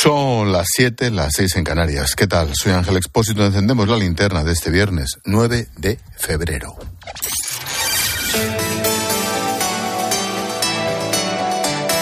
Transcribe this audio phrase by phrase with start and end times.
[0.00, 2.14] Son las 7, las 6 en Canarias.
[2.14, 2.54] ¿Qué tal?
[2.54, 3.44] Soy Ángel Expósito.
[3.44, 6.76] Encendemos la linterna de este viernes 9 de febrero.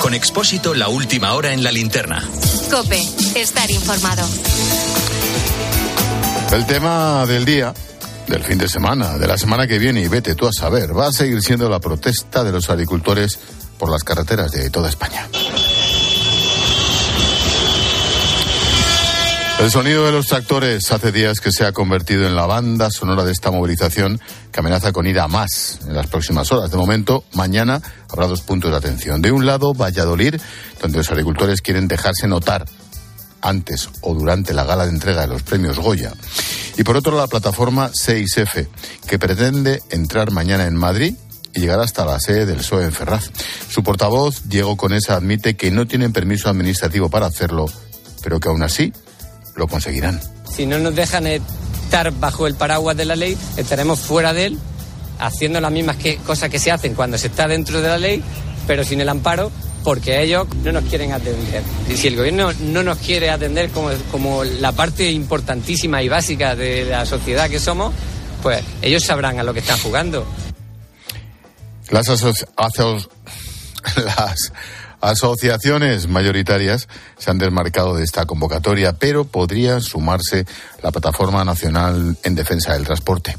[0.02, 2.22] Con Expósito, la última hora en la linterna.
[2.70, 3.00] Cope,
[3.34, 4.28] estar informado.
[6.52, 7.72] El tema del día,
[8.28, 11.06] del fin de semana, de la semana que viene, y vete tú a saber, va
[11.06, 13.38] a seguir siendo la protesta de los agricultores
[13.78, 15.26] por las carreteras de toda España.
[19.58, 23.24] El sonido de los tractores hace días que se ha convertido en la banda sonora
[23.24, 24.20] de esta movilización
[24.52, 26.70] que amenaza con ir a más en las próximas horas.
[26.70, 27.80] De momento, mañana
[28.10, 29.22] habrá dos puntos de atención.
[29.22, 30.34] De un lado, Valladolid,
[30.82, 32.66] donde los agricultores quieren dejarse notar
[33.40, 36.12] antes o durante la gala de entrega de los premios Goya.
[36.76, 38.68] Y por otro, la plataforma 6F,
[39.08, 41.14] que pretende entrar mañana en Madrid
[41.54, 43.30] y llegar hasta la sede del PSOE en Ferraz.
[43.70, 47.64] Su portavoz, Diego Conesa, admite que no tienen permiso administrativo para hacerlo,
[48.22, 48.92] pero que aún así
[49.56, 50.20] lo conseguirán.
[50.54, 54.58] Si no nos dejan estar bajo el paraguas de la ley, estaremos fuera de él,
[55.18, 58.22] haciendo las mismas que, cosas que se hacen cuando se está dentro de la ley,
[58.66, 59.50] pero sin el amparo,
[59.82, 61.62] porque ellos no nos quieren atender.
[61.88, 66.54] Y si el gobierno no nos quiere atender como, como la parte importantísima y básica
[66.54, 67.94] de la sociedad que somos,
[68.42, 70.26] pues ellos sabrán a lo que están jugando.
[71.90, 73.08] Las, asociaciones
[73.96, 74.52] las
[75.00, 80.46] asociaciones mayoritarias se han desmarcado de esta convocatoria, pero podría sumarse
[80.82, 83.36] la Plataforma Nacional en Defensa del Transporte.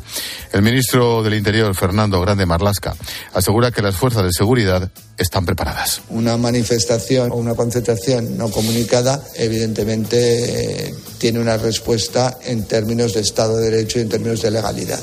[0.52, 2.96] El ministro del Interior, Fernando Grande Marlasca,
[3.34, 6.02] asegura que las fuerzas de seguridad están preparadas.
[6.10, 13.58] Una manifestación o una concentración no comunicada, evidentemente, tiene una respuesta en términos de Estado
[13.58, 15.00] de Derecho y en términos de legalidad.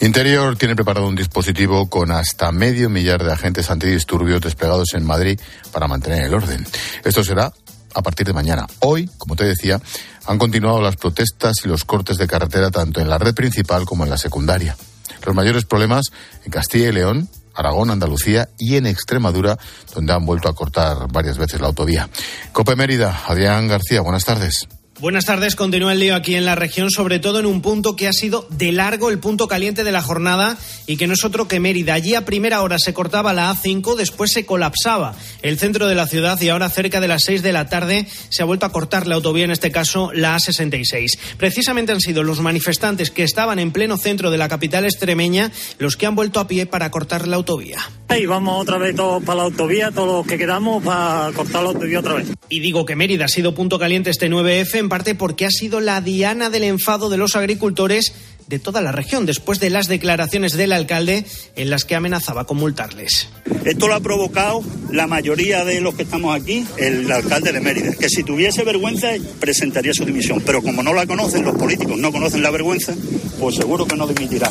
[0.00, 5.40] Interior tiene preparado un dispositivo con hasta medio millar de agentes antidisturbios desplegados en Madrid
[5.72, 6.66] para mantener el orden.
[7.02, 7.52] Esto será
[7.94, 8.66] a partir de mañana.
[8.80, 9.80] Hoy, como te decía,
[10.26, 14.04] han continuado las protestas y los cortes de carretera tanto en la red principal como
[14.04, 14.76] en la secundaria.
[15.24, 16.06] Los mayores problemas
[16.44, 19.58] en Castilla y León, Aragón, Andalucía y en Extremadura,
[19.94, 22.08] donde han vuelto a cortar varias veces la autovía.
[22.52, 24.68] Cope Mérida, Adrián García, buenas tardes.
[24.98, 25.56] Buenas tardes.
[25.56, 28.46] Continúa el lío aquí en la región, sobre todo en un punto que ha sido
[28.48, 31.92] de largo el punto caliente de la jornada y que no es otro que Mérida.
[31.92, 36.06] Allí a primera hora se cortaba la A5, después se colapsaba el centro de la
[36.06, 39.06] ciudad y ahora cerca de las 6 de la tarde se ha vuelto a cortar
[39.06, 41.18] la autovía, en este caso la A66.
[41.36, 45.96] Precisamente han sido los manifestantes que estaban en pleno centro de la capital extremeña los
[45.96, 47.80] que han vuelto a pie para cortar la autovía.
[48.18, 51.68] Y vamos otra vez todos para la autovía, todos los que quedamos para cortar la
[51.68, 52.28] autovía otra vez.
[52.48, 55.80] Y digo que Mérida ha sido punto caliente este 9F en parte porque ha sido
[55.80, 58.12] la diana del enfado de los agricultores
[58.46, 61.24] de toda la región después de las declaraciones del alcalde
[61.56, 63.28] en las que amenazaba con multarles.
[63.64, 67.94] Esto lo ha provocado la mayoría de los que estamos aquí, el alcalde de Mérida,
[67.98, 69.08] que si tuviese vergüenza
[69.40, 72.94] presentaría su dimisión, pero como no la conocen, los políticos no conocen la vergüenza,
[73.40, 74.48] pues seguro que no dimitirá.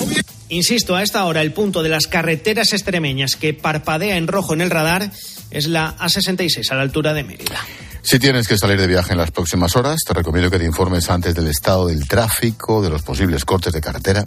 [0.50, 4.60] Insisto, a esta hora el punto de las carreteras extremeñas que parpadea en rojo en
[4.60, 5.12] el radar
[5.50, 7.66] es la A66 a la altura de Mérida.
[8.06, 11.10] Si tienes que salir de viaje en las próximas horas, te recomiendo que te informes
[11.10, 14.24] antes del estado del tráfico, de los posibles cortes de carretera.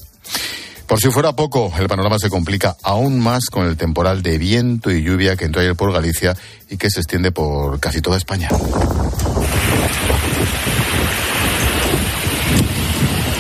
[0.89, 4.91] Por si fuera poco, el panorama se complica aún más con el temporal de viento
[4.91, 6.37] y lluvia que entró ayer por Galicia
[6.69, 8.49] y que se extiende por casi toda España.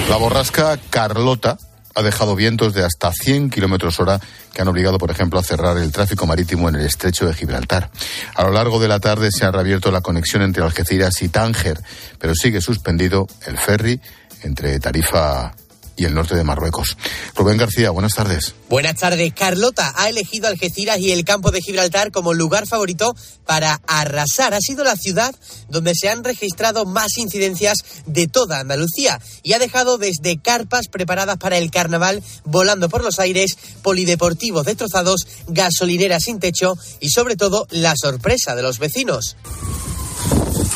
[0.08, 1.58] La borrasca Carlota
[1.98, 4.20] ha dejado vientos de hasta 100 kilómetros hora
[4.54, 7.90] que han obligado, por ejemplo, a cerrar el tráfico marítimo en el estrecho de Gibraltar.
[8.36, 11.80] A lo largo de la tarde se ha reabierto la conexión entre Algeciras y Tánger,
[12.20, 14.00] pero sigue suspendido el ferry
[14.44, 15.56] entre Tarifa
[15.98, 16.96] y el norte de Marruecos.
[17.34, 18.54] Rubén García, buenas tardes.
[18.70, 19.32] Buenas tardes.
[19.34, 23.14] Carlota ha elegido Algeciras y el campo de Gibraltar como lugar favorito
[23.44, 24.54] para arrasar.
[24.54, 25.34] Ha sido la ciudad
[25.68, 27.76] donde se han registrado más incidencias
[28.06, 33.18] de toda Andalucía y ha dejado desde carpas preparadas para el carnaval volando por los
[33.18, 39.36] aires, polideportivos destrozados, gasolineras sin techo y sobre todo la sorpresa de los vecinos.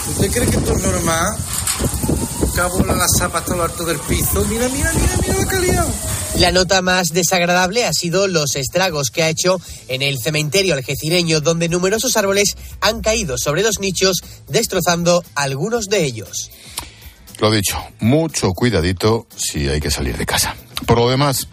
[0.09, 1.37] ¿Usted cree que esto es normal?
[2.54, 4.44] Cabo las zapas todo lo alto del piso.
[4.44, 5.87] Mira, mira, mira, mira la calidad.
[6.38, 11.40] La nota más desagradable ha sido los estragos que ha hecho en el cementerio algecireño,
[11.40, 14.19] donde numerosos árboles han caído sobre los nichos,
[14.49, 16.50] destrozando algunos de ellos.
[17.38, 20.55] Lo dicho, mucho cuidadito si hay que salir de casa.
[20.87, 21.48] Por lo demás,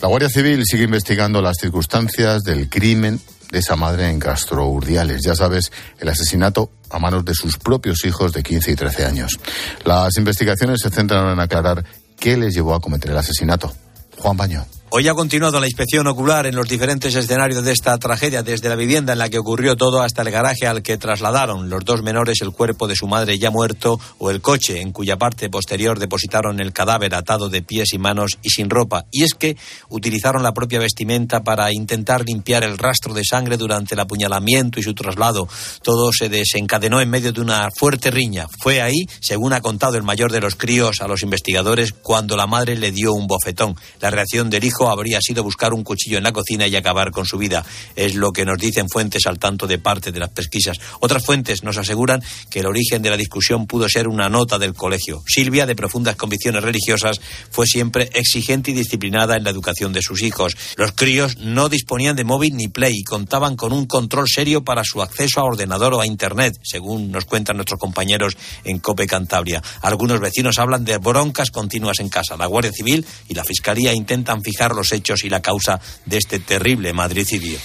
[0.00, 3.20] la Guardia Civil sigue investigando las circunstancias del crimen
[3.54, 5.22] de esa madre en Castro Urdiales.
[5.22, 5.70] Ya sabes,
[6.00, 9.38] el asesinato a manos de sus propios hijos de 15 y 13 años.
[9.84, 11.84] Las investigaciones se centran en aclarar
[12.18, 13.72] qué les llevó a cometer el asesinato.
[14.18, 14.66] Juan Baño.
[14.90, 18.76] Hoy ha continuado la inspección ocular en los diferentes escenarios de esta tragedia, desde la
[18.76, 22.40] vivienda en la que ocurrió todo hasta el garaje al que trasladaron los dos menores
[22.42, 26.60] el cuerpo de su madre ya muerto o el coche en cuya parte posterior depositaron
[26.60, 29.04] el cadáver atado de pies y manos y sin ropa.
[29.10, 29.56] Y es que
[29.88, 34.84] utilizaron la propia vestimenta para intentar limpiar el rastro de sangre durante el apuñalamiento y
[34.84, 35.48] su traslado.
[35.82, 38.46] Todo se desencadenó en medio de una fuerte riña.
[38.60, 42.46] Fue ahí, según ha contado el mayor de los críos a los investigadores, cuando la
[42.46, 43.74] madre le dio un bofetón.
[44.00, 47.26] La reacción del hijo habría sido buscar un cuchillo en la cocina y acabar con
[47.26, 47.64] su vida.
[47.96, 50.78] Es lo que nos dicen fuentes al tanto de parte de las pesquisas.
[51.00, 54.74] Otras fuentes nos aseguran que el origen de la discusión pudo ser una nota del
[54.74, 55.22] colegio.
[55.26, 57.20] Silvia, de profundas convicciones religiosas,
[57.50, 60.56] fue siempre exigente y disciplinada en la educación de sus hijos.
[60.76, 64.82] Los críos no disponían de móvil ni play y contaban con un control serio para
[64.84, 69.62] su acceso a ordenador o a Internet, según nos cuentan nuestros compañeros en COPE Cantabria.
[69.82, 72.36] Algunos vecinos hablan de broncas continuas en casa.
[72.36, 76.38] La Guardia Civil y la Fiscalía intentan fijar los hechos y la causa de este
[76.38, 77.58] terrible madricidio.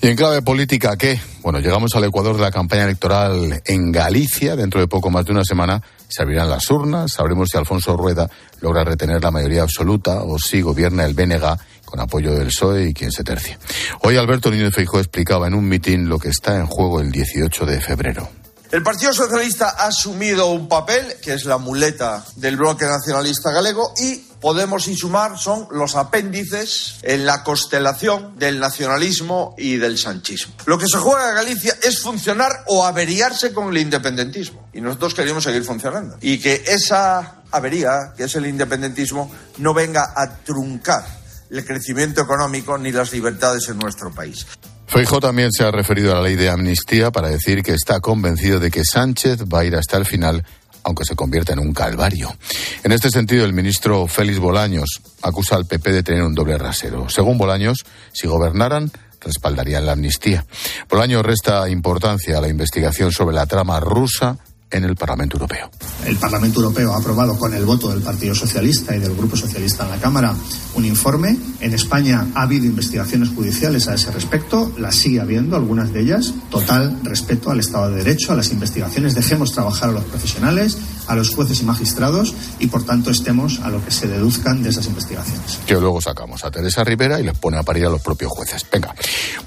[0.00, 1.20] Y en clave política, ¿qué?
[1.42, 4.54] Bueno, llegamos al Ecuador de la campaña electoral en Galicia.
[4.54, 7.12] Dentro de poco más de una semana se abrirán las urnas.
[7.12, 8.30] Sabremos si Alfonso Rueda
[8.60, 12.94] logra retener la mayoría absoluta o si gobierna el BNG con apoyo del PSOE y
[12.94, 13.58] quien se tercie.
[14.02, 17.66] Hoy Alberto Niño Feijóo explicaba en un mitin lo que está en juego el 18
[17.66, 18.28] de febrero.
[18.70, 23.94] El Partido Socialista ha asumido un papel que es la muleta del bloque nacionalista galego
[23.98, 30.54] y Podemos y Sumar son los apéndices en la constelación del nacionalismo y del sanchismo.
[30.66, 34.68] Lo que se juega en Galicia es funcionar o averiarse con el independentismo.
[34.72, 36.16] Y nosotros queremos seguir funcionando.
[36.20, 41.04] Y que esa avería, que es el independentismo, no venga a truncar
[41.50, 44.46] el crecimiento económico ni las libertades en nuestro país.
[44.86, 48.58] Feijo también se ha referido a la ley de amnistía para decir que está convencido
[48.58, 50.44] de que Sánchez va a ir hasta el final
[50.88, 52.34] aunque se convierta en un calvario.
[52.82, 57.10] En este sentido, el ministro Félix Bolaños acusa al PP de tener un doble rasero.
[57.10, 58.90] Según Bolaños, si gobernaran,
[59.20, 60.46] respaldarían la amnistía.
[60.88, 64.38] Bolaños resta importancia a la investigación sobre la trama rusa
[64.70, 65.70] en el Parlamento Europeo.
[66.06, 69.84] El Parlamento Europeo ha aprobado con el voto del Partido Socialista y del Grupo Socialista
[69.84, 70.34] en la Cámara
[70.74, 71.36] un informe.
[71.60, 76.32] En España ha habido investigaciones judiciales a ese respecto, las sigue habiendo, algunas de ellas.
[76.50, 79.14] Total respeto al Estado de Derecho, a las investigaciones.
[79.14, 83.70] Dejemos trabajar a los profesionales, a los jueces y magistrados y, por tanto, estemos a
[83.70, 85.58] lo que se deduzcan de esas investigaciones.
[85.66, 88.64] Que luego sacamos a Teresa Rivera y les pone a parir a los propios jueces.
[88.70, 88.94] Venga.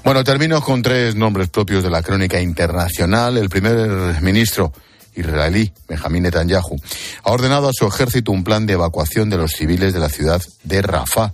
[0.04, 3.36] Bueno, termino con tres nombres propios de la crónica internacional.
[3.36, 4.72] El primer ministro
[5.14, 6.76] israelí, Benjamín Netanyahu,
[7.22, 10.42] ha ordenado a su ejército un plan de evacuación de los civiles de la ciudad
[10.64, 11.32] de Rafah,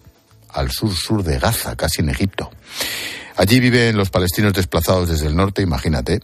[0.51, 2.51] al sur-sur de Gaza, casi en Egipto.
[3.37, 6.21] Allí viven los palestinos desplazados desde el norte, imagínate.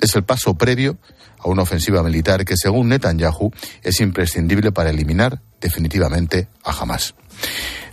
[0.00, 0.98] Es el paso previo
[1.38, 3.52] a una ofensiva militar que, según Netanyahu,
[3.82, 7.14] es imprescindible para eliminar definitivamente a Hamas.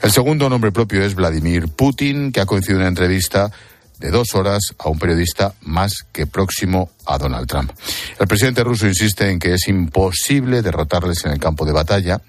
[0.02, 3.52] El segundo nombre propio es Vladimir Putin, que ha coincidido en una entrevista
[4.00, 7.72] de dos horas a un periodista más que próximo a Donald Trump.
[8.20, 12.22] El presidente ruso insiste en que es imposible derrotarles en el campo de batalla,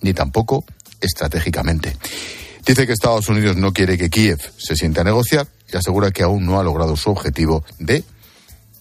[0.00, 0.64] ni tampoco
[1.00, 1.96] estratégicamente.
[2.64, 6.22] Dice que Estados Unidos no quiere que Kiev se sienta a negociar y asegura que
[6.22, 8.04] aún no ha logrado su objetivo de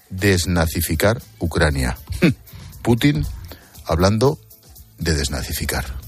[0.09, 1.97] desnazificar Ucrania.
[2.81, 3.25] Putin
[3.85, 4.39] hablando
[4.97, 5.98] de desnazificar.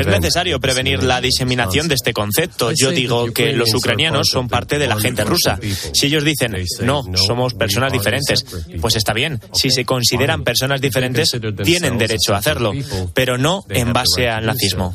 [0.00, 2.72] Es necesario prevenir la diseminación de este concepto.
[2.72, 5.58] Yo digo que los ucranianos son parte de la gente rusa.
[5.92, 8.44] Si ellos dicen, no, somos personas diferentes,
[8.80, 9.40] pues está bien.
[9.52, 12.72] Si se consideran personas diferentes, tienen derecho a hacerlo,
[13.14, 14.94] pero no en base al nazismo.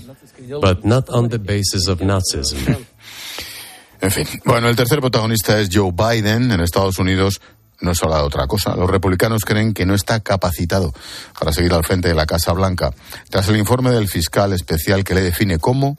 [4.01, 7.41] En fin, bueno, el tercer protagonista es Joe Biden en Estados Unidos
[7.81, 8.75] no es habla de otra cosa.
[8.75, 10.93] Los republicanos creen que no está capacitado
[11.39, 12.91] para seguir al frente de la Casa Blanca,
[13.29, 15.97] tras el informe del fiscal especial que le define como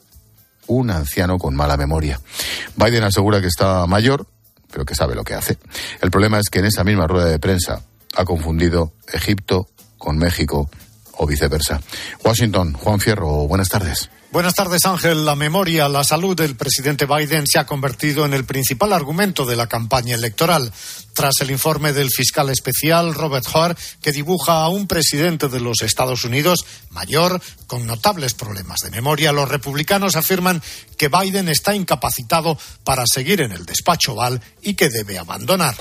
[0.67, 2.19] un anciano con mala memoria.
[2.75, 4.27] Biden asegura que está mayor,
[4.71, 5.57] pero que sabe lo que hace.
[6.01, 7.81] El problema es que en esa misma rueda de prensa
[8.15, 10.69] ha confundido Egipto con México
[11.13, 11.81] o viceversa.
[12.23, 14.09] Washington, Juan Fierro, buenas tardes.
[14.31, 15.25] Buenas tardes, Ángel.
[15.25, 19.55] La memoria, la salud del presidente Biden se ha convertido en el principal argumento de
[19.55, 20.71] la campaña electoral.
[21.17, 25.81] Tras el informe del fiscal especial Robert Hart, que dibuja a un presidente de los
[25.81, 30.61] Estados Unidos mayor, con notables problemas de memoria, los republicanos afirman
[30.95, 35.75] que Biden está incapacitado para seguir en el despacho Oval y que debe abandonar.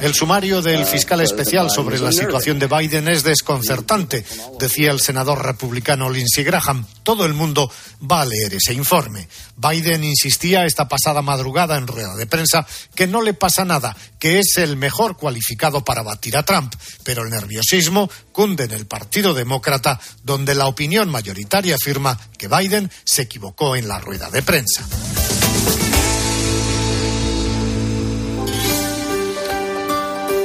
[0.00, 4.24] El sumario del fiscal especial sobre la situación de Biden es desconcertante
[4.58, 6.86] decía el senador republicano Lindsey Graham.
[7.02, 7.70] Todo el mundo
[8.10, 9.28] va a leer ese informe.
[9.60, 14.38] Biden insistía esta pasada madrugada en rueda de prensa que no le pasa nada, que
[14.38, 16.74] es el mejor cualificado para batir a Trump,
[17.04, 22.90] pero el nerviosismo cunde en el Partido Demócrata, donde la opinión mayoritaria afirma que Biden
[23.04, 24.86] se equivocó en la rueda de prensa.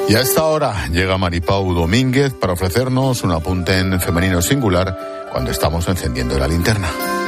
[0.08, 5.50] Y a esta hora llega Maripau Domínguez para ofrecernos un apunte en femenino singular cuando
[5.50, 7.25] estamos encendiendo la linterna.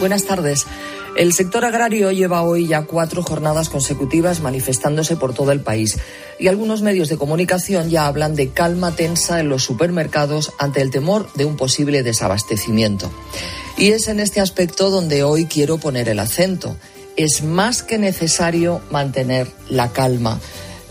[0.00, 0.66] Buenas tardes.
[1.14, 5.98] El sector agrario lleva hoy ya cuatro jornadas consecutivas manifestándose por todo el país
[6.38, 10.90] y algunos medios de comunicación ya hablan de calma tensa en los supermercados ante el
[10.90, 13.10] temor de un posible desabastecimiento.
[13.76, 16.76] Y es en este aspecto donde hoy quiero poner el acento.
[17.16, 20.40] Es más que necesario mantener la calma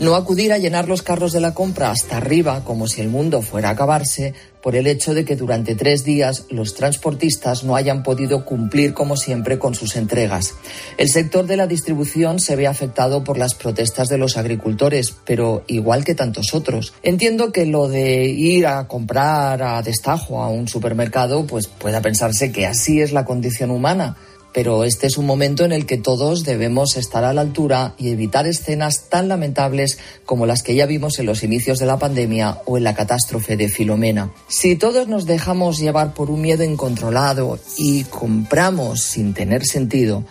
[0.00, 3.42] no acudir a llenar los carros de la compra hasta arriba como si el mundo
[3.42, 8.02] fuera a acabarse por el hecho de que durante tres días los transportistas no hayan
[8.02, 10.54] podido cumplir como siempre con sus entregas.
[10.96, 15.64] El sector de la distribución se ve afectado por las protestas de los agricultores, pero
[15.66, 16.94] igual que tantos otros.
[17.02, 22.52] Entiendo que lo de ir a comprar a destajo a un supermercado, pues pueda pensarse
[22.52, 24.16] que así es la condición humana
[24.52, 28.10] pero este es un momento en el que todos debemos estar a la altura y
[28.10, 32.58] evitar escenas tan lamentables como las que ya vimos en los inicios de la pandemia
[32.66, 34.32] o en la catástrofe de Filomena.
[34.48, 40.24] Si todos nos dejamos llevar por un miedo incontrolado y compramos sin tener sentido,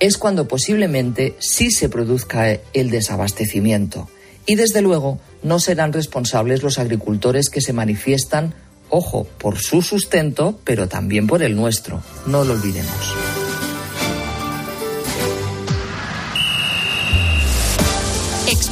[0.00, 4.08] es cuando posiblemente sí se produzca el desabastecimiento.
[4.46, 8.54] Y desde luego no serán responsables los agricultores que se manifiestan,
[8.90, 12.02] ojo, por su sustento, pero también por el nuestro.
[12.26, 13.35] No lo olvidemos.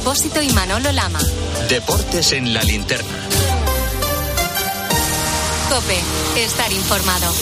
[0.05, 1.19] Expósito y Manolo Lama.
[1.67, 3.27] Deportes en la linterna.
[5.67, 5.99] Cope,
[6.35, 7.33] estar informado.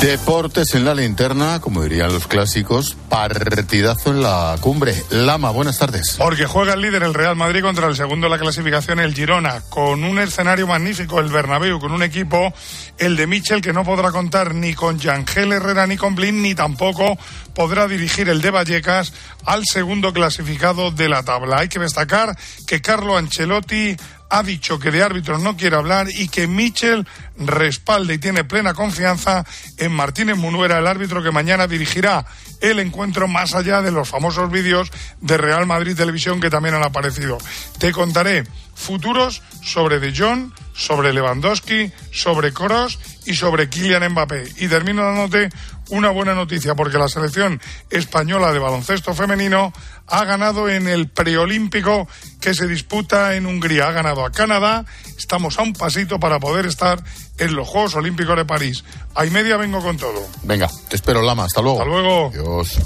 [0.00, 5.00] Deportes en la linterna, como dirían los clásicos, partidazo en la cumbre.
[5.10, 6.16] Lama, buenas tardes.
[6.18, 9.60] Porque juega el líder el Real Madrid contra el segundo de la clasificación, el Girona,
[9.68, 12.52] con un escenario magnífico, el Bernabéu, con un equipo,
[12.98, 16.54] el de Michel, que no podrá contar ni con Yangel Herrera ni con Blin, ni
[16.54, 17.16] tampoco
[17.54, 19.12] podrá dirigir el de Vallecas
[19.44, 21.58] al segundo clasificado de la tabla.
[21.58, 23.96] Hay que destacar que Carlo Ancelotti
[24.32, 28.72] ha dicho que de árbitros no quiere hablar y que Michel respalda y tiene plena
[28.72, 29.44] confianza
[29.76, 32.24] en Martínez Munuera, el árbitro que mañana dirigirá
[32.62, 36.82] el encuentro más allá de los famosos vídeos de Real Madrid Televisión que también han
[36.82, 37.36] aparecido.
[37.78, 44.44] Te contaré futuros sobre De Jong, sobre Lewandowski, sobre Kroos y sobre Kylian Mbappé.
[44.56, 45.50] Y termino dándote
[45.92, 49.72] una buena noticia porque la selección española de baloncesto femenino
[50.06, 52.08] ha ganado en el preolímpico
[52.40, 53.88] que se disputa en Hungría.
[53.88, 54.84] Ha ganado a Canadá.
[55.18, 57.02] Estamos a un pasito para poder estar
[57.38, 58.84] en los Juegos Olímpicos de París.
[59.14, 60.26] A y media vengo con todo.
[60.42, 61.44] Venga, te espero, Lama.
[61.44, 61.80] Hasta luego.
[61.80, 62.30] Hasta luego.
[62.30, 62.78] Dios.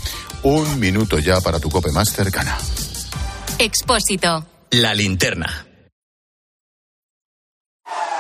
[0.43, 2.59] Un minuto ya para tu cope más cercana.
[3.59, 4.45] Expósito.
[4.71, 5.66] La linterna.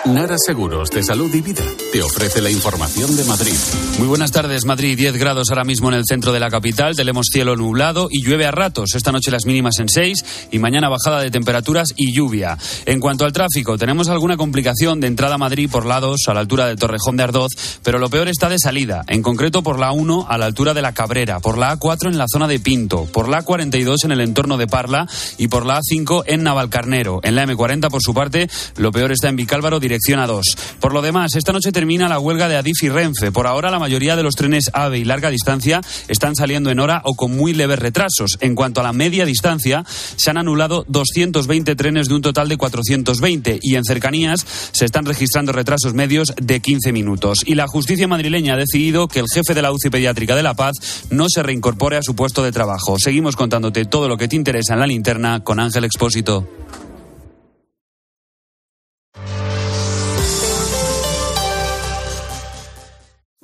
[0.06, 3.56] Nara Seguros de Salud y Vida te ofrece la información de Madrid.
[3.98, 4.96] Muy buenas tardes, Madrid.
[4.96, 6.94] 10 grados ahora mismo en el centro de la capital.
[6.94, 8.94] Tenemos cielo nublado y llueve a ratos.
[8.94, 12.56] Esta noche las mínimas en 6 y mañana bajada de temperaturas y lluvia.
[12.84, 16.40] En cuanto al tráfico, tenemos alguna complicación de entrada a Madrid por lados a la
[16.40, 17.50] altura de Torrejón de Ardoz,
[17.82, 19.02] pero lo peor está de salida.
[19.08, 22.18] En concreto por la 1 a la altura de la Cabrera, por la A4 en
[22.18, 25.80] la zona de Pinto, por la A42 en el entorno de Parla y por la
[25.80, 27.18] A5 en Navalcarnero.
[27.25, 30.45] En la M40, por su parte, lo peor está en Vicálvaro, dirección a 2.
[30.79, 33.33] Por lo demás, esta noche termina la huelga de Adif y Renfe.
[33.33, 37.00] Por ahora, la mayoría de los trenes AVE y larga distancia están saliendo en hora
[37.05, 38.37] o con muy leves retrasos.
[38.41, 39.85] En cuanto a la media distancia,
[40.17, 45.07] se han anulado 220 trenes de un total de 420 y en cercanías se están
[45.07, 47.38] registrando retrasos medios de 15 minutos.
[47.47, 50.55] Y la justicia madrileña ha decidido que el jefe de la UCI pediátrica de La
[50.55, 52.97] Paz no se reincorpore a su puesto de trabajo.
[52.99, 56.47] Seguimos contándote todo lo que te interesa en la linterna con Ángel Expósito.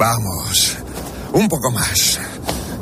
[0.05, 0.79] Vamos,
[1.33, 2.19] un poco más.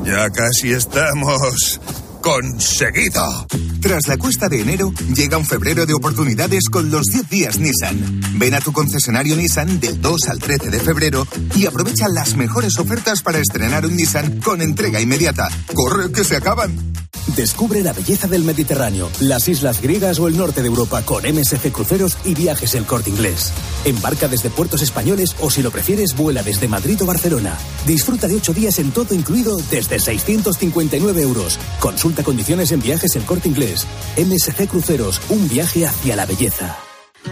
[0.05, 1.79] Ya casi estamos
[2.21, 3.47] conseguido.
[3.81, 8.21] Tras la cuesta de enero, llega un febrero de oportunidades con los 10 días Nissan.
[8.35, 12.79] Ven a tu concesionario Nissan del 2 al 13 de febrero y aprovecha las mejores
[12.79, 15.49] ofertas para estrenar un Nissan con entrega inmediata.
[15.75, 16.91] ¡Corre que se acaban!
[17.37, 21.71] Descubre la belleza del Mediterráneo, las islas griegas o el norte de Europa con MSC
[21.71, 23.53] Cruceros y Viajes El Corte Inglés.
[23.85, 27.57] Embarca desde puertos españoles o si lo prefieres vuela desde Madrid o Barcelona.
[27.87, 31.59] Disfruta de ocho días en todo incluido desde 659 euros.
[31.79, 33.87] Consulta condiciones en Viajes El Corte Inglés.
[34.17, 36.79] MSC Cruceros, un viaje hacia la belleza.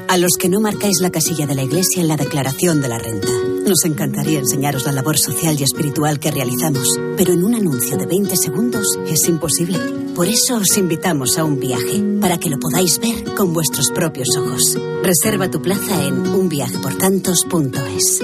[0.09, 2.99] A los que no marcáis la casilla de la iglesia en la declaración de la
[2.99, 3.29] renta.
[3.67, 8.07] Nos encantaría enseñaros la labor social y espiritual que realizamos, pero en un anuncio de
[8.07, 9.79] 20 segundos es imposible.
[10.15, 14.29] Por eso os invitamos a un viaje, para que lo podáis ver con vuestros propios
[14.37, 14.79] ojos.
[15.03, 18.23] Reserva tu plaza en unviajeportantos.es.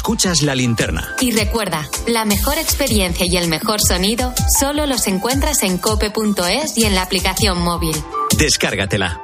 [0.00, 1.14] Escuchas la linterna.
[1.20, 6.86] Y recuerda, la mejor experiencia y el mejor sonido solo los encuentras en cope.es y
[6.86, 7.94] en la aplicación móvil.
[8.38, 9.20] Descárgatela.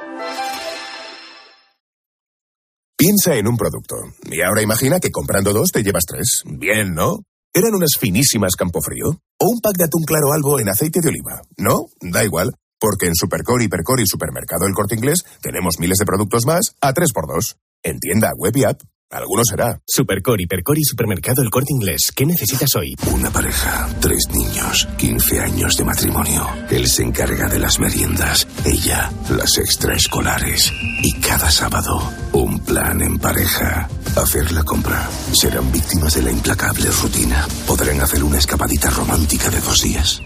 [2.95, 3.97] Piensa en un producto.
[4.31, 6.43] Y ahora imagina que comprando dos te llevas tres.
[6.45, 7.21] Bien, ¿no?
[7.55, 9.19] Eran unas finísimas Campofrío.
[9.41, 11.41] O un pack de atún claro albo en aceite de oliva.
[11.57, 11.87] ¿No?
[12.03, 12.53] Da igual.
[12.79, 16.93] Porque en Supercore, Hipercore y Supermercado El Corte Inglés tenemos miles de productos más a
[16.93, 17.57] 3x2.
[17.83, 18.83] En tienda, web y app.
[19.11, 19.81] Alguno será.
[19.87, 22.11] Supercore, Hipercore y Supermercado El Corte Inglés.
[22.15, 22.97] ¿Qué necesitas hoy?
[23.13, 26.49] Una pareja, tres niños, 15 años de matrimonio.
[26.71, 30.73] Él se encarga de las meriendas, ella las extraescolares.
[31.03, 33.89] Y cada sábado, un plan en pareja.
[34.17, 35.09] Hacer la compra.
[35.33, 37.47] Serán víctimas de la implacable rutina.
[37.67, 40.21] Podrán hacer una escapadita romántica de dos días.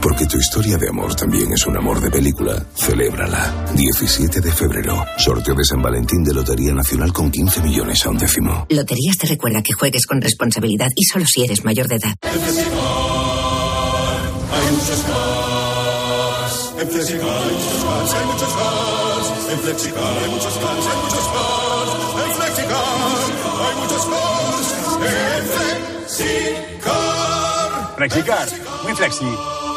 [0.00, 2.64] Porque tu historia de amor también es un amor de película.
[2.74, 3.66] Celébrala.
[3.74, 5.04] 17 de febrero.
[5.18, 8.66] Sorteo de San Valentín de Lotería Nacional con 15 millones a un décimo.
[8.70, 12.14] Loterías te recuerda que juegues con responsabilidad y solo si eres mayor de edad.
[12.22, 12.38] Hay
[14.72, 16.72] muchos cars.
[16.80, 19.26] En Flexicar hay muchos cars, hay muchos cars.
[19.52, 21.90] En Flexicar hay muchos cars, hay muchos cars.
[22.26, 22.84] En Flexicar
[23.64, 24.68] hay muchos cars.
[24.96, 27.06] En Flexicar.
[27.96, 28.46] Flexicar,
[28.82, 29.24] muy flexi,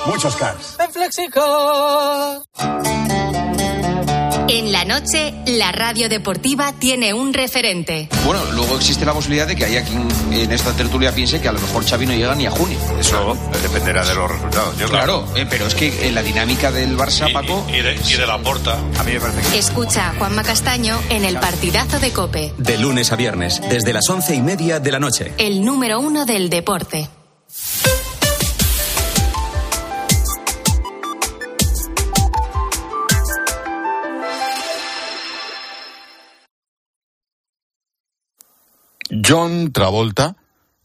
[0.06, 0.78] muchos cars.
[0.80, 2.42] En Flexicar.
[4.52, 8.10] En la noche, la radio deportiva tiene un referente.
[8.26, 11.52] Bueno, luego existe la posibilidad de que haya quien en esta tertulia piense que a
[11.52, 12.80] lo mejor Xavi no llega ni a junio.
[13.00, 14.76] Eso dependerá de los resultados.
[14.80, 17.64] Yo, Claro, eh, pero es que en la dinámica del Barça, Paco...
[17.70, 18.80] Y de, y de la porta.
[18.98, 19.60] A mí me parece que...
[19.60, 24.10] Escucha a Juanma Castaño en el partidazo de Cope, De lunes a viernes, desde las
[24.10, 25.32] once y media de la noche.
[25.38, 27.08] el número uno del deporte.
[39.10, 40.36] John Travolta,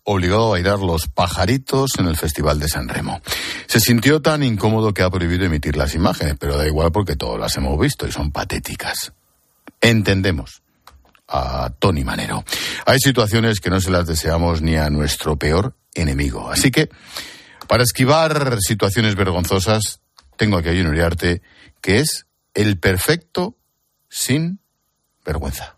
[0.05, 3.21] obligado a bailar los pajaritos en el Festival de San Remo.
[3.67, 7.41] Se sintió tan incómodo que ha prohibido emitir las imágenes, pero da igual porque todas
[7.41, 9.13] las hemos visto y son patéticas.
[9.81, 10.63] Entendemos
[11.29, 12.45] a Tony Manero.
[12.87, 16.51] Hay situaciones que no se las deseamos ni a nuestro peor enemigo.
[16.51, 16.91] Así que,
[17.67, 20.01] para esquivar situaciones vergonzosas,
[20.37, 21.41] tengo aquí a
[21.81, 23.57] que es el perfecto
[24.09, 24.61] sin
[25.25, 25.77] vergüenza.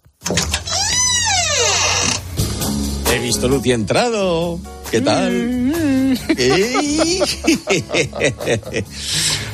[3.27, 4.61] Visto Luz y entrado.
[4.89, 6.15] ¿Qué tal?
[6.39, 7.21] ¡Ey!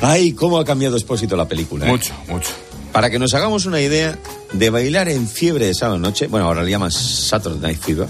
[0.01, 1.87] Ay, cómo ha cambiado Expósito la película.
[1.87, 1.89] ¿eh?
[1.89, 2.51] Mucho, mucho.
[2.91, 4.19] Para que nos hagamos una idea
[4.51, 8.07] de bailar en fiebre de sábado noche, bueno, ahora le llaman Saturday Night Fever,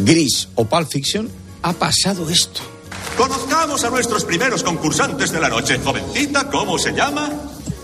[0.00, 1.30] Gris o Pulp Fiction,
[1.62, 2.60] ha pasado esto.
[3.16, 5.78] Conozcamos a nuestros primeros concursantes de la noche.
[5.78, 7.30] Jovencita, ¿cómo se llama?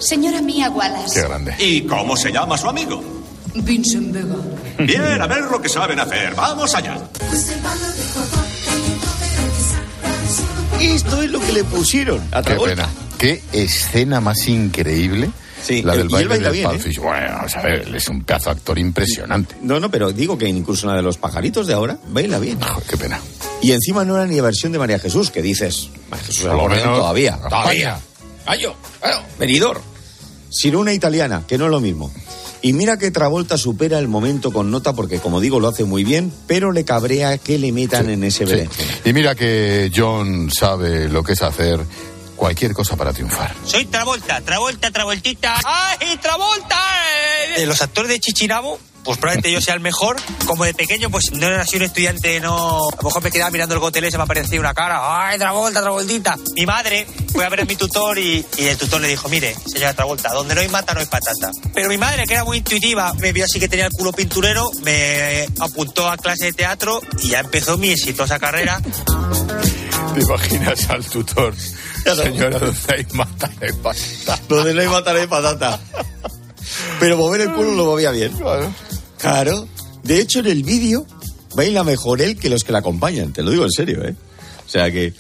[0.01, 1.23] Señora Mía Wallace.
[1.23, 1.55] grande.
[1.61, 3.01] ¿Y cómo se llama su amigo?
[3.55, 4.35] Vincent Vega.
[4.79, 6.35] Bien, a ver lo que saben hacer.
[6.35, 6.99] Vamos allá.
[10.81, 12.75] Esto es lo que le pusieron a Qué Travolta.
[12.75, 12.89] pena.
[13.19, 15.31] Qué escena más increíble.
[15.69, 16.83] la y del baile del bien, Pulp ¿eh?
[16.83, 17.07] Fiction.
[17.07, 19.57] Bueno, vamos a ver, él es un pedazo actor impresionante.
[19.63, 22.59] No, no, pero digo que incluso una de los pajaritos de ahora baila bien.
[22.89, 23.19] qué pena.
[23.63, 26.99] Y encima no era ni versión de María Jesús, que dices, María Jesús lo menos,
[26.99, 27.99] todavía, todavía.
[28.45, 29.81] Ayo, ayo, venidor.
[30.51, 32.13] Sino una italiana, que no es lo mismo.
[32.63, 36.05] Y mira que Travolta supera el momento con nota porque, como digo, lo hace muy
[36.05, 38.69] bien, pero le cabrea que le metan en ese Sí.
[39.05, 41.81] Y mira que John sabe lo que es hacer
[42.37, 43.55] cualquier cosa para triunfar.
[43.65, 45.55] Soy Travolta, Travolta, Travoltita.
[45.65, 46.79] ¡Ay, Travolta!
[47.57, 50.17] De los actores de Chichinabo, pues probablemente yo sea el mejor.
[50.45, 52.89] Como de pequeño, pues no era así un estudiante, no.
[52.89, 54.99] A lo mejor me quedaba mirando el gotelé y se me aparecía una cara.
[55.01, 56.37] ¡Ay, Travolta, Travoltita!
[56.55, 59.55] Mi madre fue a ver a mi tutor y, y el tutor le dijo: Mire,
[59.67, 61.51] señora Travolta, donde no hay mata no hay patata.
[61.73, 64.69] Pero mi madre, que era muy intuitiva, me vio así que tenía el culo pinturero,
[64.83, 68.81] me apuntó a clase de teatro y ya empezó mi exitosa carrera.
[70.15, 71.55] ¿Te imaginas al tutor?
[72.05, 74.41] Señora, donde hay mata de patata.
[74.49, 75.81] Donde no hay mata no hay patata.
[77.01, 78.33] Pero mover el culo lo movía bien.
[78.33, 78.73] Claro.
[80.03, 81.07] De hecho, en el vídeo
[81.55, 84.15] baila mejor él que los que la acompañan, te lo digo en serio, ¿eh?
[84.67, 85.15] O sea que...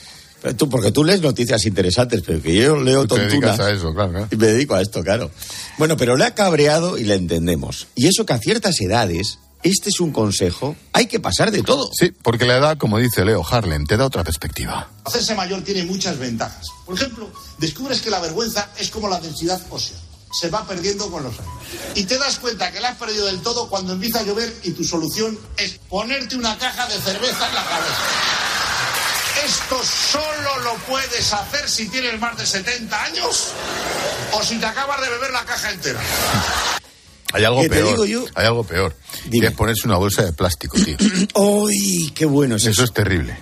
[0.57, 3.57] Tú, porque tú lees noticias interesantes, pero que yo leo Tú te tontunas.
[3.57, 4.21] dedicas a eso, claro.
[4.21, 4.29] ¿eh?
[4.31, 5.31] Y me dedico a esto, claro.
[5.77, 7.89] Bueno, pero le ha cabreado y le entendemos.
[7.97, 11.91] Y eso que a ciertas edades, este es un consejo, hay que pasar de todo.
[11.99, 14.89] Sí, porque la edad, como dice Leo Harlem, te da otra perspectiva.
[15.05, 16.67] Hacerse mayor tiene muchas ventajas.
[16.85, 17.29] Por ejemplo,
[17.59, 19.97] descubres que la vergüenza es como la densidad ósea.
[20.33, 21.53] Se va perdiendo con los años.
[21.95, 24.73] Y te das cuenta que la has perdido del todo cuando empieza a llover y
[24.73, 27.97] tu solución es ponerte una caja de cerveza en la cabeza.
[29.45, 33.49] Esto solo lo puedes hacer si tienes más de 70 años
[34.33, 36.01] o si te acabas de beber la caja entera.
[37.33, 37.89] Hay algo ¿Qué te peor.
[37.91, 38.25] digo yo?
[38.35, 38.97] Hay algo peor.
[39.31, 40.97] Que es ponerse una bolsa de plástico, tío.
[41.35, 42.85] ¡Uy, qué bueno es Eso eso!
[42.85, 43.37] es terrible.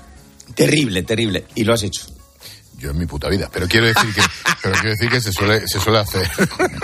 [0.55, 1.47] Terrible, terrible.
[1.55, 2.07] Y lo has hecho.
[2.85, 3.49] Yo en mi puta vida.
[3.51, 4.21] Pero quiero decir que,
[4.63, 6.29] pero quiero decir que se suele, se suele hacer.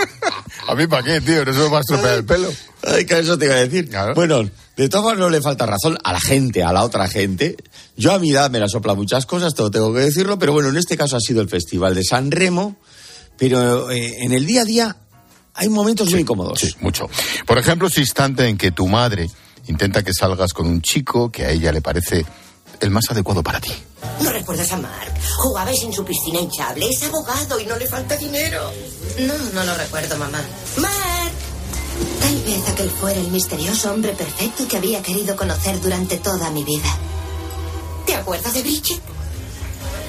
[0.69, 2.51] a mí para qué, tío, no se me va a estropear el pelo.
[2.83, 3.91] Ay, que eso te iba a decir.
[4.15, 7.55] Bueno, de todas formas no le falta razón a la gente, a la otra gente.
[7.99, 10.71] Yo a mi edad me la sopla muchas cosas, todo tengo que decirlo, pero bueno,
[10.71, 12.77] en este caso ha sido el Festival de San Remo,
[13.37, 14.97] pero eh, en el día a día
[15.53, 16.61] hay momentos muy incómodos.
[16.61, 17.11] Sí, mucho.
[17.45, 19.29] Por ejemplo, ese instante en que tu madre
[19.67, 22.25] intenta que salgas con un chico que a ella le parece
[22.81, 23.73] el más adecuado para ti.
[24.23, 25.15] ¿No recuerdas a Mark?
[25.37, 26.89] Jugabais en su piscina hinchable.
[26.89, 28.73] Es abogado y no le falta dinero.
[29.21, 30.41] No, no lo recuerdo, mamá.
[30.79, 31.33] Mark.
[32.21, 36.65] Tal vez aquel fuera el misterioso hombre perfecto que había querido conocer durante toda mi
[36.65, 36.89] vida.
[38.07, 39.01] ¿Te acuerdas de Bridget?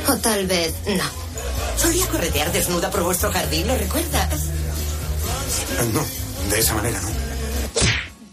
[0.07, 1.03] O tal vez no.
[1.77, 4.29] Solía corretear desnuda por vuestro jardín, ¿lo recuerdas?
[5.93, 6.03] No,
[6.49, 7.09] de esa manera no.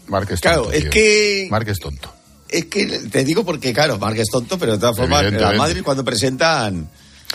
[0.07, 0.77] Mark es Claro, tonto.
[0.77, 0.89] es tío.
[0.91, 2.13] que- Mark es tonto.
[2.49, 5.57] Es que te digo porque, claro, Marc es tonto, pero de todas formas, Evidentemente.
[5.57, 6.89] Madrid cuando presentan...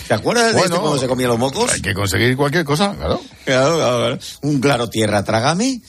[0.08, 1.72] ¿Te acuerdas de este cuando se comía los mocos?
[1.72, 3.20] Hay que conseguir cualquier cosa, claro.
[3.44, 4.18] Claro, claro, claro.
[4.42, 5.80] Un claro tierra, trágame.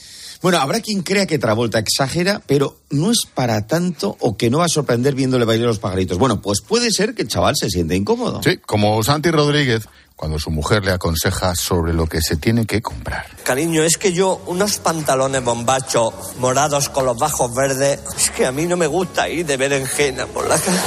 [0.42, 4.58] Bueno, habrá quien crea que Travolta exagera, pero no es para tanto o que no
[4.58, 6.18] va a sorprender viéndole bailar los pajaritos.
[6.18, 8.40] Bueno, pues puede ser que el chaval se siente incómodo.
[8.44, 12.80] Sí, como Santi Rodríguez, cuando su mujer le aconseja sobre lo que se tiene que
[12.80, 13.26] comprar.
[13.44, 18.52] Cariño, es que yo unos pantalones bombachos morados con los bajos verdes, es que a
[18.52, 20.78] mí no me gusta ir de berenjena por la calle.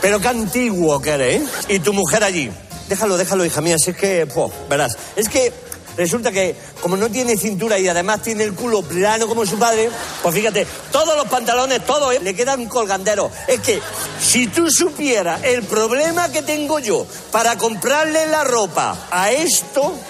[0.00, 1.74] Pero qué antiguo que eres, ¿eh?
[1.74, 2.50] Y tu mujer allí.
[2.88, 5.52] Déjalo, déjalo, hija mía, si es que, pues, verás, es que
[5.96, 9.90] resulta que como no tiene cintura y además tiene el culo plano como su padre,
[10.22, 12.20] pues fíjate, todos los pantalones, todos, ¿eh?
[12.22, 13.30] le quedan colganderos.
[13.48, 13.80] Es que
[14.20, 19.94] si tú supieras el problema que tengo yo para comprarle la ropa a esto,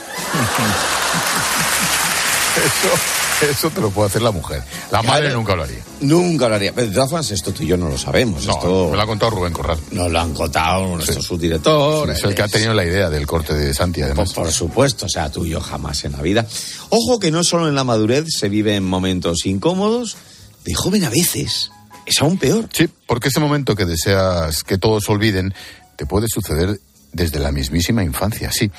[2.56, 4.62] Eso, eso te lo puede hacer la mujer.
[4.90, 5.82] La madre nunca lo haría.
[6.00, 6.72] Nunca lo haría.
[6.72, 8.44] Pero de todas formas, esto tú y yo no lo sabemos.
[8.46, 9.78] No, esto me lo ha contado Rubén Corral.
[9.92, 12.10] nos lo han contado nuestro subdirector.
[12.10, 14.32] es el que ha tenido la idea del corte de Santi, además.
[14.32, 16.46] Por, por supuesto, o sea, tú y yo jamás en la vida.
[16.90, 20.16] Ojo que no solo en la madurez se viven momentos incómodos,
[20.64, 21.70] de joven a veces
[22.06, 22.68] es aún peor.
[22.72, 25.52] Sí, porque ese momento que deseas que todos olviden
[25.96, 26.80] te puede suceder
[27.12, 28.50] desde la mismísima infancia.
[28.52, 28.70] Sí,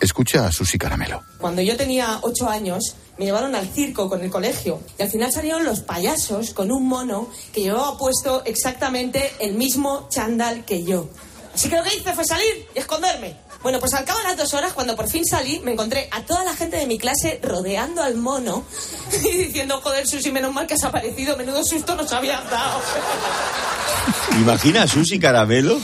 [0.00, 1.22] escucha a Susi Caramelo.
[1.38, 5.32] Cuando yo tenía ocho años, me llevaron al circo con el colegio y al final
[5.32, 11.08] salieron los payasos con un mono que llevaba puesto exactamente el mismo chándal que yo.
[11.54, 13.36] Así que lo que hice fue salir y esconderme.
[13.62, 16.22] Bueno, pues al cabo de las dos horas, cuando por fin salí, me encontré a
[16.22, 18.64] toda la gente de mi clase rodeando al mono
[19.24, 22.80] y diciendo, joder, Susi, menos mal que has aparecido, menudo susto nos habías dado.
[24.40, 25.80] Imagina a Susi Caramelo.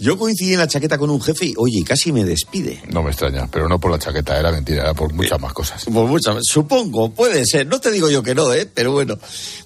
[0.00, 2.82] Yo coincidí en la chaqueta con un jefe y, oye, casi me despide.
[2.88, 5.84] No me extraña, pero no por la chaqueta, era mentira, era por muchas más cosas.
[5.84, 7.66] Por muchas, supongo, puede ser.
[7.66, 8.68] No te digo yo que no, ¿eh?
[8.72, 9.18] Pero bueno.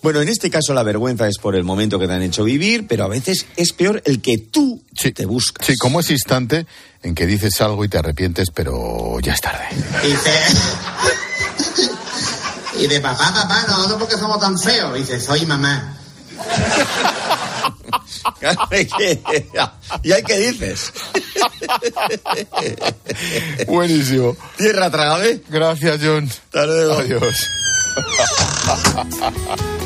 [0.02, 2.86] Bueno, en este caso la vergüenza es por el momento que te han hecho vivir,
[2.86, 4.82] pero a veces es peor el que tú
[5.14, 5.66] te buscas.
[5.66, 6.66] Sí, como ese instante
[7.02, 9.64] en que dices algo y te arrepientes, pero ya es tarde.
[12.80, 14.94] Y de papá, papá, no, no porque somos tan feos.
[14.94, 15.98] Dice, soy mamá.
[20.02, 20.92] ¿Y ahí qué dices?
[23.66, 24.37] Buenísimo.
[24.57, 25.40] Tierra, trágame.
[25.48, 26.28] Gracias, John.
[26.28, 26.94] Hasta luego.
[26.94, 27.50] Adiós.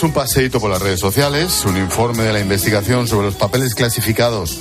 [0.00, 1.64] un paseíto por las redes sociales.
[1.66, 4.58] Un informe de la investigación sobre los papeles clasificados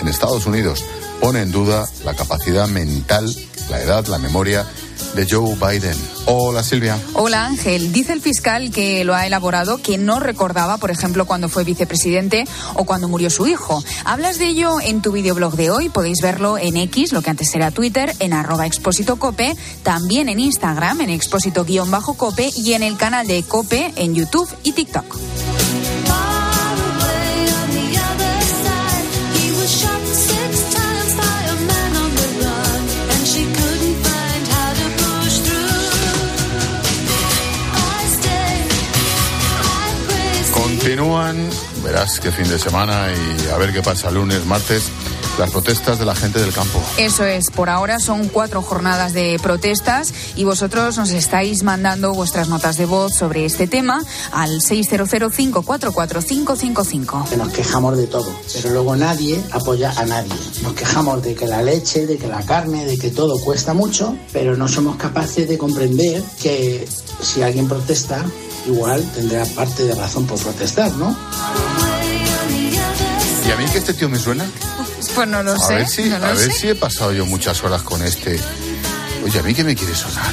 [0.00, 0.86] en Estados Unidos
[1.20, 3.30] pone en duda la capacidad mental,
[3.68, 4.66] la edad, la memoria
[5.14, 5.96] de Joe Biden.
[6.26, 6.98] Hola Silvia.
[7.14, 7.92] Hola Ángel.
[7.92, 12.44] Dice el fiscal que lo ha elaborado que no recordaba, por ejemplo, cuando fue vicepresidente
[12.74, 13.82] o cuando murió su hijo.
[14.04, 15.88] Hablas de ello en tu videoblog de hoy.
[15.88, 20.38] Podéis verlo en X, lo que antes era Twitter, en arroba expósito cope, también en
[20.38, 25.59] Instagram, en expósito-cope y en el canal de Cope en YouTube y TikTok.
[40.90, 41.36] Continúan,
[41.84, 44.88] verás qué fin de semana y a ver qué pasa lunes, martes,
[45.38, 46.82] las protestas de la gente del campo.
[46.98, 52.48] Eso es, por ahora son cuatro jornadas de protestas y vosotros nos estáis mandando vuestras
[52.48, 57.36] notas de voz sobre este tema al 600544555.
[57.36, 60.34] Nos quejamos de todo, pero luego nadie apoya a nadie.
[60.64, 64.16] Nos quejamos de que la leche, de que la carne, de que todo cuesta mucho,
[64.32, 66.88] pero no somos capaces de comprender que
[67.22, 68.24] si alguien protesta,
[68.66, 71.16] igual tendrá parte de razón por protestar, ¿no?
[73.46, 74.46] ¿Y a mí que este tío me suena?
[75.14, 75.74] Pues no lo a sé.
[75.74, 76.52] Ver si, no lo a ver sé.
[76.52, 78.38] si he pasado yo muchas horas con este.
[79.24, 80.30] Oye, ¿a mí qué me quiere sonar?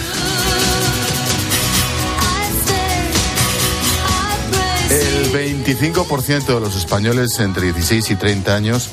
[4.90, 8.90] El 25% de los españoles entre 16 y 30 años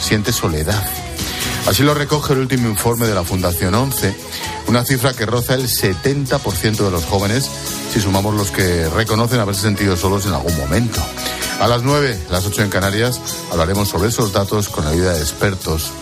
[0.00, 0.84] siente soledad.
[1.68, 4.14] Así lo recoge el último informe de la Fundación 11,
[4.68, 7.50] una cifra que roza el 70% de los jóvenes
[7.92, 11.00] si sumamos los que reconocen haberse sentido solos en algún momento.
[11.60, 15.20] A las 9, las 8 en Canarias, hablaremos sobre esos datos con la ayuda de
[15.20, 15.92] expertos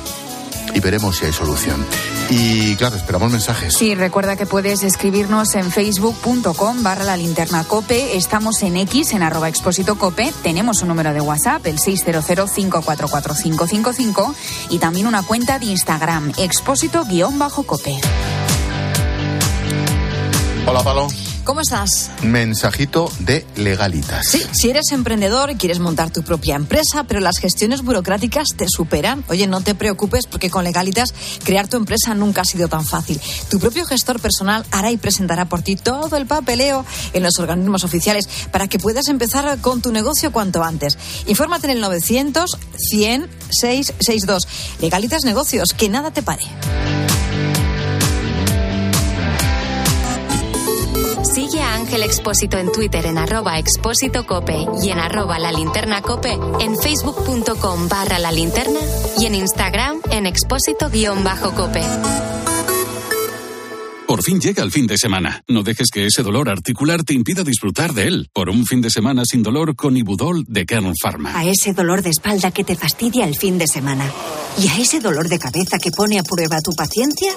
[0.75, 1.87] y veremos si hay solución.
[2.31, 3.75] Y claro, esperamos mensajes.
[3.75, 8.17] Sí, recuerda que puedes escribirnos en facebook.com barra la linterna cope.
[8.17, 10.33] Estamos en X, en arroba expósito cope.
[10.43, 14.35] Tenemos un número de WhatsApp, el 600544555
[14.71, 18.01] y también una cuenta de Instagram, expósito-cope.
[20.67, 21.09] Hola, Palo.
[21.45, 22.11] ¿Cómo estás?
[22.23, 24.27] Mensajito de legalitas.
[24.27, 28.67] Sí, si eres emprendedor y quieres montar tu propia empresa, pero las gestiones burocráticas te
[28.67, 31.13] superan, oye, no te preocupes porque con Legalitas
[31.45, 33.21] crear tu empresa nunca ha sido tan fácil.
[33.51, 37.85] Tu propio gestor personal hará y presentará por ti todo el papeleo en los organismos
[37.85, 40.97] oficiales para que puedas empezar con tu negocio cuanto antes.
[41.27, 42.57] Infórmate en el 900
[42.91, 44.49] 100 662.
[44.81, 46.45] Legalitas Negocios, que nada te pare.
[51.35, 56.01] Sigue a Ángel Expósito en Twitter en arroba expósito cope y en arroba la linterna
[56.01, 58.79] cope, en facebook.com barra la linterna
[59.19, 61.83] y en Instagram en expósito guion bajo cope.
[64.07, 65.43] Por fin llega el fin de semana.
[65.49, 68.31] No dejes que ese dolor articular te impida disfrutar de él.
[68.33, 71.37] Por un fin de semana sin dolor con Ibudol de Kern Pharma.
[71.37, 74.09] A ese dolor de espalda que te fastidia el fin de semana.
[74.57, 77.33] Y a ese dolor de cabeza que pone a prueba tu paciencia,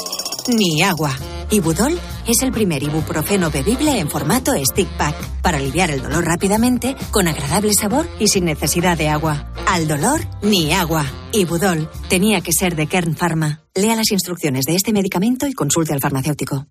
[0.49, 1.15] ni agua.
[1.49, 6.95] Ibudol es el primer ibuprofeno bebible en formato stick pack para aliviar el dolor rápidamente,
[7.11, 9.53] con agradable sabor y sin necesidad de agua.
[9.67, 11.05] Al dolor, ni agua.
[11.31, 13.61] Ibudol tenía que ser de Kern Pharma.
[13.75, 16.67] Lea las instrucciones de este medicamento y consulte al farmacéutico.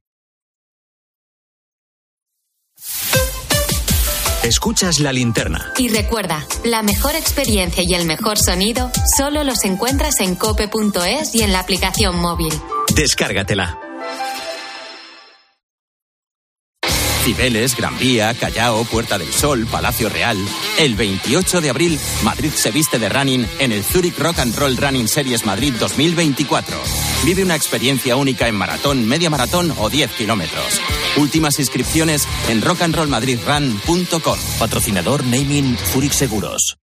[4.46, 5.72] Escuchas la linterna.
[5.76, 11.42] Y recuerda, la mejor experiencia y el mejor sonido solo los encuentras en cope.es y
[11.42, 12.52] en la aplicación móvil.
[12.96, 13.78] Descárgatela.
[17.24, 20.38] Cibeles, Gran Vía, Callao, Puerta del Sol, Palacio Real.
[20.78, 24.78] El 28 de abril, Madrid se viste de running en el Zurich Rock and Roll
[24.78, 26.74] Running Series Madrid 2024.
[27.24, 30.80] Vive una experiencia única en maratón, media maratón o 10 kilómetros.
[31.18, 34.38] Últimas inscripciones en rockandrollmadridrun.com.
[34.58, 36.78] Patrocinador Naming Zurich Seguros.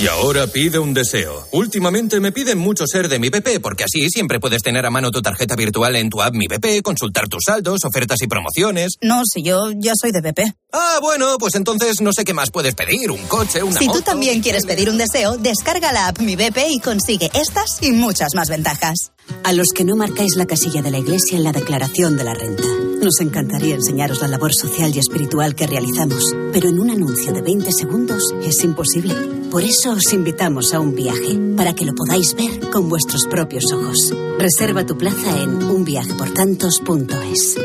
[0.00, 1.48] Y ahora pide un deseo.
[1.50, 5.10] Últimamente me piden mucho ser de mi BP, porque así siempre puedes tener a mano
[5.10, 8.94] tu tarjeta virtual en tu app Mi BP, consultar tus saldos, ofertas y promociones.
[9.02, 10.54] No, si yo ya soy de BP.
[10.72, 13.10] Ah, bueno, pues entonces no sé qué más puedes pedir.
[13.10, 16.58] Un coche, una Si tú también quieres pedir un deseo, descarga la app Mi BP
[16.70, 19.12] y consigue estas y muchas más ventajas.
[19.42, 22.34] A los que no marcáis la casilla de la Iglesia en la declaración de la
[22.34, 22.87] renta.
[23.02, 27.42] Nos encantaría enseñaros la labor social y espiritual que realizamos, pero en un anuncio de
[27.42, 29.14] 20 segundos es imposible.
[29.50, 33.72] Por eso os invitamos a un viaje, para que lo podáis ver con vuestros propios
[33.72, 34.12] ojos.
[34.38, 37.56] Reserva tu plaza en unviajeportantos.es.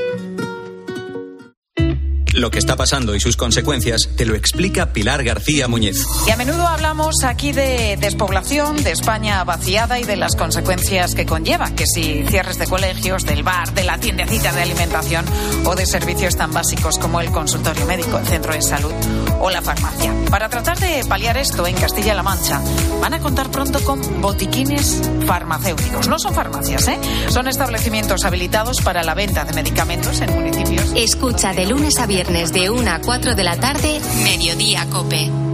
[2.44, 6.04] Lo que está pasando y sus consecuencias te lo explica Pilar García Muñez.
[6.28, 11.26] Y a menudo hablamos aquí de despoblación, de España vaciada y de las consecuencias que
[11.26, 15.24] conlleva, que si cierres de colegios, del bar, de la tiendecita de alimentación
[15.64, 18.92] o de servicios tan básicos como el consultorio médico, el centro de salud
[19.40, 20.14] o la farmacia.
[20.30, 22.62] Para tratar de paliar esto en Castilla-La Mancha,
[23.00, 26.10] van a contar pronto con botiquines farmacéuticos.
[26.10, 27.00] No son farmacias, ¿eh?
[27.30, 30.92] Son establecimientos habilitados para la venta de medicamentos en municipios.
[30.94, 35.53] Escucha de lunes a viernes de 1 a 4 de la tarde, Mediodía Cope.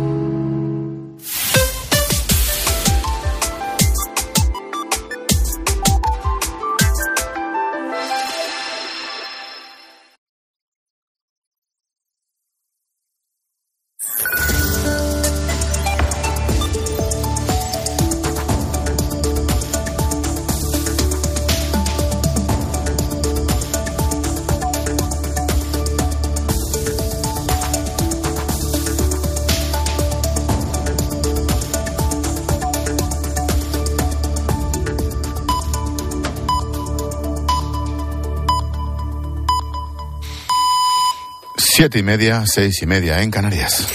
[41.80, 43.88] Siete y media, seis y media en Canarias.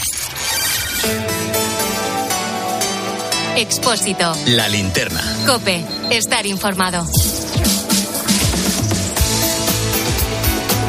[3.59, 4.33] Expósito.
[4.47, 5.21] La linterna.
[5.45, 5.85] Cope.
[6.11, 7.07] Estar informado.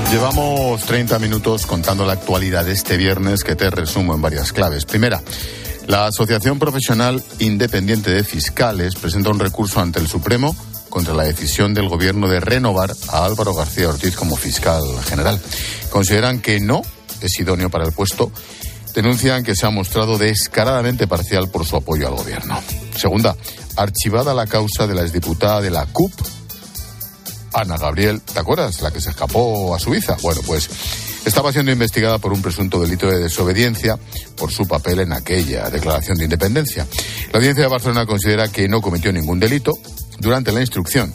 [0.10, 4.86] Llevamos 30 minutos contando la actualidad de este viernes que te resumo en varias claves.
[4.86, 5.22] Primera,
[5.88, 10.56] la Asociación Profesional Independiente de Fiscales presenta un recurso ante el Supremo
[10.96, 15.42] contra la decisión del gobierno de renovar a Álvaro García Ortiz como fiscal general.
[15.90, 16.84] Consideran que no
[17.20, 18.32] es idóneo para el puesto.
[18.94, 22.58] Denuncian que se ha mostrado descaradamente parcial por su apoyo al gobierno.
[22.96, 23.36] Segunda,
[23.76, 26.14] archivada la causa de la exdiputada de la CUP,
[27.52, 28.82] Ana Gabriel, ¿te acuerdas?
[28.82, 30.16] La que se escapó a Suiza.
[30.22, 30.70] Bueno, pues
[31.26, 34.00] estaba siendo investigada por un presunto delito de desobediencia
[34.38, 36.88] por su papel en aquella declaración de independencia.
[37.34, 39.74] La audiencia de Barcelona considera que no cometió ningún delito,
[40.19, 41.13] durante la instrucción,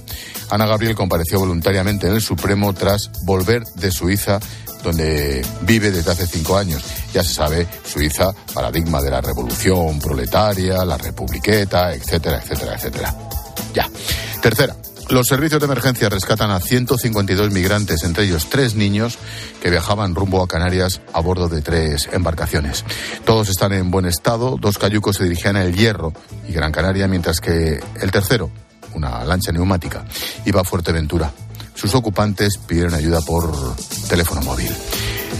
[0.50, 4.40] Ana Gabriel compareció voluntariamente en el Supremo tras volver de Suiza,
[4.82, 6.82] donde vive desde hace cinco años.
[7.14, 13.14] Ya se sabe, Suiza, paradigma de la revolución proletaria, la republiqueta, etcétera, etcétera, etcétera.
[13.74, 13.88] Ya.
[14.42, 14.74] Tercera.
[15.10, 19.18] Los servicios de emergencia rescatan a 152 migrantes, entre ellos tres niños
[19.60, 22.84] que viajaban rumbo a Canarias a bordo de tres embarcaciones.
[23.24, 26.12] Todos están en buen estado, dos cayucos se dirigían a El Hierro
[26.48, 28.52] y Gran Canaria, mientras que el tercero,
[28.94, 30.04] una lancha neumática,
[30.44, 31.30] iba a Fuerteventura.
[31.74, 33.50] Sus ocupantes pidieron ayuda por
[34.08, 34.70] teléfono móvil.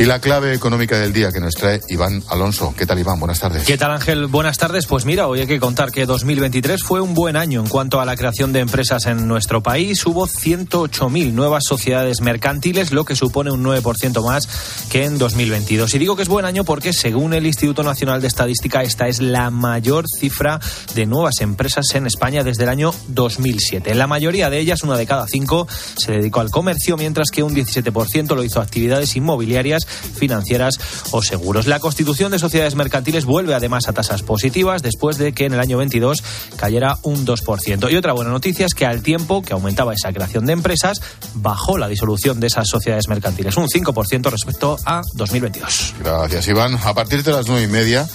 [0.00, 2.72] Y la clave económica del día que nos trae Iván Alonso.
[2.74, 3.20] ¿Qué tal, Iván?
[3.20, 3.64] Buenas tardes.
[3.64, 4.28] ¿Qué tal, Ángel?
[4.28, 4.86] Buenas tardes.
[4.86, 8.06] Pues mira, hoy hay que contar que 2023 fue un buen año en cuanto a
[8.06, 10.06] la creación de empresas en nuestro país.
[10.06, 14.48] Hubo 108.000 nuevas sociedades mercantiles, lo que supone un 9% más
[14.88, 15.92] que en 2022.
[15.92, 19.20] Y digo que es buen año porque, según el Instituto Nacional de Estadística, esta es
[19.20, 20.60] la mayor cifra
[20.94, 23.94] de nuevas empresas en España desde el año 2007.
[23.94, 27.54] La mayoría de ellas, una de cada cinco, se dedicó al comercio, mientras que un
[27.54, 30.74] 17% lo hizo a actividades inmobiliarias financieras
[31.11, 31.66] o seguros.
[31.66, 35.61] La constitución de sociedades mercantiles vuelve además a tasas positivas después de que en el
[35.61, 36.22] año 22
[36.57, 37.90] cayera un 2%.
[37.90, 41.00] Y otra buena noticia es que al tiempo que aumentaba esa creación de empresas,
[41.35, 45.94] bajó la disolución de esas sociedades mercantiles, un 5% respecto a 2022.
[46.00, 46.79] Gracias, Iván.
[46.85, 48.09] A partir de las nueve y media,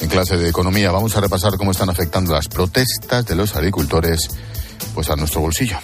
[0.00, 4.28] en clase de economía, vamos a repasar cómo están afectando las protestas de los agricultores
[4.94, 5.78] pues a nuestro bolsillo.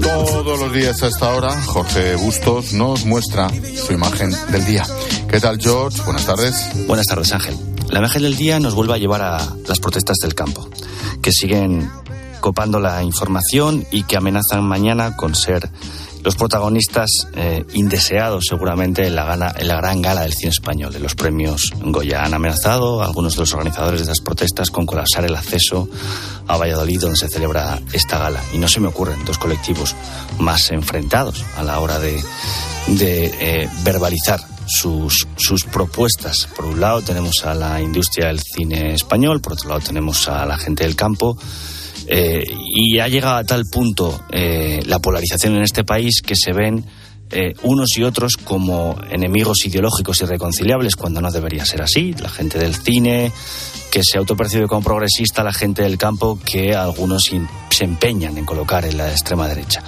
[0.00, 3.48] Todos los días a esta hora, Jorge Bustos nos muestra
[3.86, 4.84] su imagen del día.
[5.28, 6.02] ¿Qué tal, George?
[6.04, 6.86] Buenas tardes.
[6.86, 7.56] Buenas tardes, Ángel.
[7.88, 10.68] La imagen del día nos vuelve a llevar a las protestas del campo,
[11.22, 11.90] que siguen
[12.40, 15.70] copando la información y que amenazan mañana con ser
[16.22, 20.92] los protagonistas eh, indeseados seguramente en la, gala, en la gran gala del cine español,
[20.92, 22.22] de los premios Goya.
[22.24, 25.88] Han amenazado a algunos de los organizadores de estas protestas con colapsar el acceso
[26.46, 28.42] a Valladolid donde se celebra esta gala.
[28.52, 29.94] Y no se me ocurren dos colectivos
[30.38, 32.22] más enfrentados a la hora de,
[32.86, 36.48] de eh, verbalizar sus, sus propuestas.
[36.54, 40.46] Por un lado tenemos a la industria del cine español, por otro lado tenemos a
[40.46, 41.36] la gente del campo.
[42.14, 46.52] Eh, y ha llegado a tal punto eh, la polarización en este país que se
[46.52, 46.84] ven
[47.30, 52.12] eh, unos y otros como enemigos ideológicos irreconciliables cuando no debería ser así.
[52.12, 53.32] La gente del cine,
[53.90, 57.30] que se autopercibe como progresista, la gente del campo, que algunos
[57.70, 59.82] se empeñan en colocar en la extrema derecha.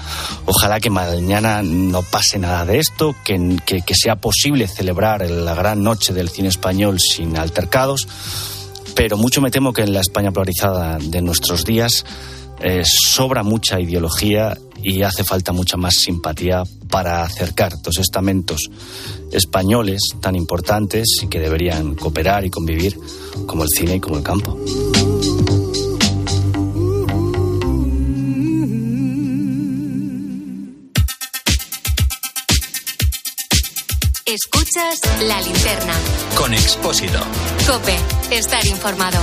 [0.46, 5.82] Ojalá que mañana no pase nada de esto, que, que sea posible celebrar la gran
[5.82, 8.08] noche del cine español sin altercados,
[8.94, 12.04] pero mucho me temo que en la España polarizada de nuestros días
[12.61, 18.61] eh, sobra mucha ideología y hace falta mucha más simpatía para acercar dos estamentos
[19.33, 22.96] españoles tan importantes y que deberían cooperar y convivir
[23.46, 24.57] como el cine y como el campo.
[34.75, 35.94] Escuchas la linterna.
[36.35, 37.20] Con Expósito.
[37.64, 37.96] Cope,
[38.33, 39.20] estar informado.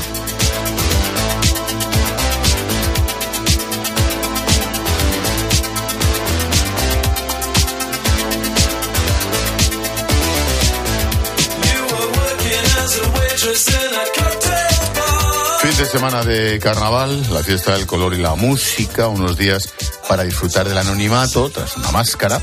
[15.60, 19.74] Fin de semana de carnaval, la fiesta del color y la música, unos días
[20.08, 22.42] para disfrutar del anonimato tras una máscara,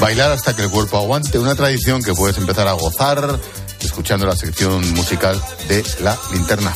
[0.00, 3.38] bailar hasta que el cuerpo aguante, una tradición que puedes empezar a gozar
[3.80, 6.74] escuchando la sección musical de la linterna.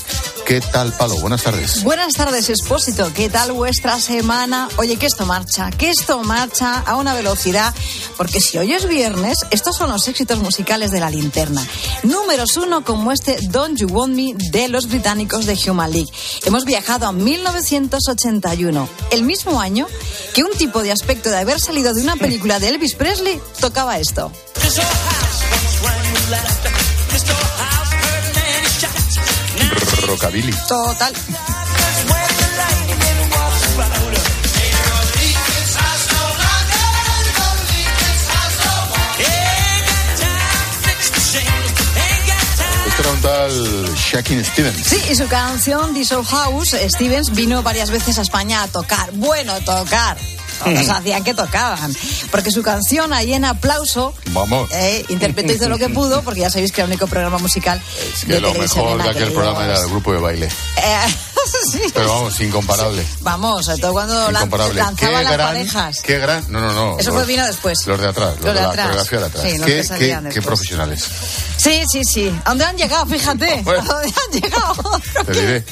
[0.53, 1.17] ¿Qué tal, Palo?
[1.17, 1.83] Buenas tardes.
[1.83, 3.11] Buenas tardes, Expósito.
[3.15, 4.69] ¿Qué tal vuestra semana?
[4.77, 7.75] Oye, que esto marcha, que esto marcha a una velocidad,
[8.19, 11.67] porque si hoy es viernes, estos son los éxitos musicales de la linterna.
[12.03, 16.13] Números uno como este Don't You Want Me de los británicos de Human League.
[16.45, 19.87] Hemos viajado a 1981, el mismo año
[20.35, 23.99] que un tipo de aspecto de haber salido de una película de Elvis Presley tocaba
[23.99, 24.31] esto.
[30.13, 30.53] Rockabilly.
[30.69, 31.13] Total.
[44.13, 44.87] Shakin' Stevens.
[44.87, 49.11] Sí, y su canción The Show House, Stevens vino varias veces a España a tocar.
[49.13, 50.19] Bueno, tocar.
[50.65, 51.95] Todos hacían que tocaban.
[52.31, 54.71] Porque su canción, ahí en aplauso, Vamos.
[54.73, 57.81] eh, interpretó hizo lo que pudo, porque ya sabéis que era el único programa musical.
[58.15, 60.47] Es que de lo mejor de aquel programa era el grupo de baile.
[60.47, 61.15] Eh,
[61.71, 61.81] sí.
[61.95, 63.05] Pero vamos, incomparable.
[63.21, 64.75] Vamos, sobre todo cuando Incomparable.
[64.81, 66.01] lanzaban Qué las gran, parejas.
[66.03, 66.53] qué gran.
[66.53, 66.99] No, no, no.
[66.99, 67.87] Eso los- fue vino después.
[67.87, 68.87] Los de atrás, los, Los de, de la atrás.
[68.87, 69.45] coreografía de atrás.
[69.45, 71.05] Sí, los qué, que qué- qué profesionales.
[71.57, 72.33] Sí, sí, sí.
[72.45, 73.07] ¿A dónde han llegado?
[73.07, 73.53] Fíjate.
[73.67, 75.01] ¿A dónde han llegado?
[75.27, 75.65] Te diré.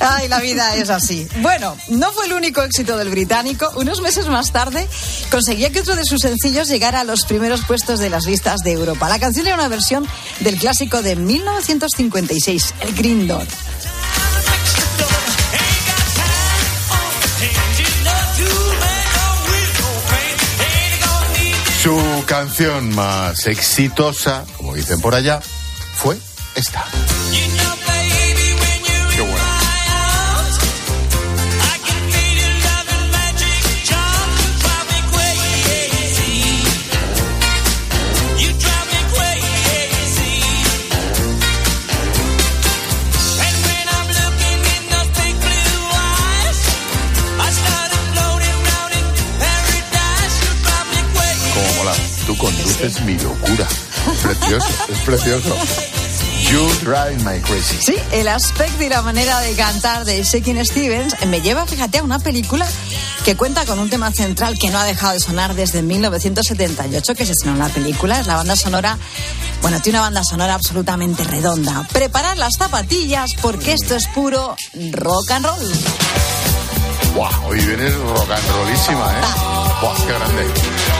[0.00, 1.28] Ay, la vida es así.
[1.40, 3.70] Bueno, no fue el único éxito del británico.
[3.76, 4.88] Unos meses más tarde
[5.30, 8.72] conseguía que otro de sus sencillos llegara a los primeros puestos de las listas de
[8.72, 9.08] Europa.
[9.08, 10.06] La canción era una versión
[10.40, 13.46] del clásico de 1956, el Green Door.
[21.88, 25.40] Su canción más exitosa, como dicen por allá,
[25.94, 26.18] fue
[26.54, 26.84] esta.
[52.78, 53.66] Tú conduces mi locura.
[54.12, 55.56] Es precioso, es precioso.
[56.50, 57.76] You drive my crazy.
[57.80, 62.02] Sí, el aspecto y la manera de cantar de Shakin' Stevens me lleva, fíjate, a
[62.04, 62.66] una película
[63.24, 67.26] que cuenta con un tema central que no ha dejado de sonar desde 1978, que
[67.26, 68.20] se estrenó en la película.
[68.20, 68.96] Es la banda sonora,
[69.60, 71.86] bueno, tiene una banda sonora absolutamente redonda.
[71.92, 74.56] Preparad las zapatillas porque esto es puro
[74.92, 75.72] rock and roll.
[77.14, 79.24] Buah, hoy vienes rock and rollísima, ¿eh?
[79.82, 80.97] Buah, qué grande.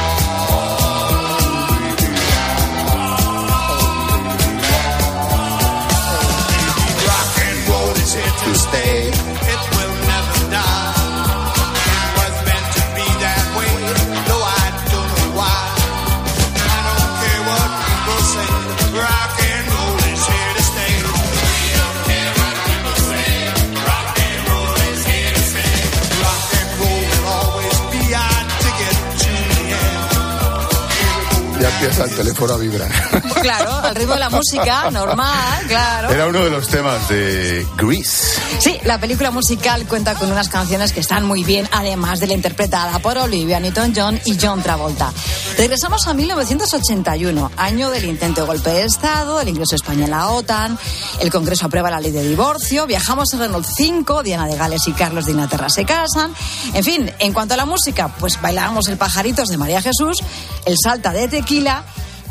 [32.08, 32.90] El teléfono a vibrar.
[33.42, 36.10] claro, al ritmo de la música, normal, claro.
[36.10, 38.40] Era uno de los temas de Grease.
[38.58, 42.34] Sí, la película musical cuenta con unas canciones que están muy bien, además de la
[42.34, 45.12] interpretada por Olivia Newton-John y John Travolta.
[45.56, 50.10] Regresamos a 1981, año del intento de golpe de Estado, el ingreso de España en
[50.10, 50.78] la OTAN,
[51.20, 54.92] el Congreso aprueba la ley de divorcio, viajamos en Renault 5, Diana de Gales y
[54.92, 56.32] Carlos de Inglaterra se casan.
[56.74, 60.18] En fin, en cuanto a la música, pues bailábamos el Pajaritos de María Jesús,
[60.64, 61.84] el Salta de Tequila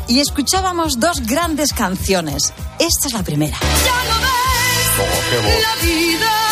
[0.08, 2.52] y escuchábamos dos grandes canciones.
[2.78, 3.58] Esta es la primera.
[5.00, 5.62] Oh, qué voz.
[5.62, 6.47] La vida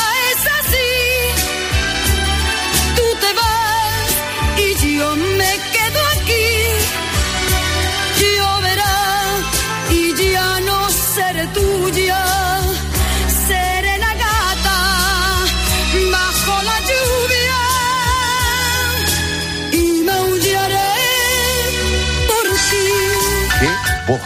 [24.06, 24.20] voz!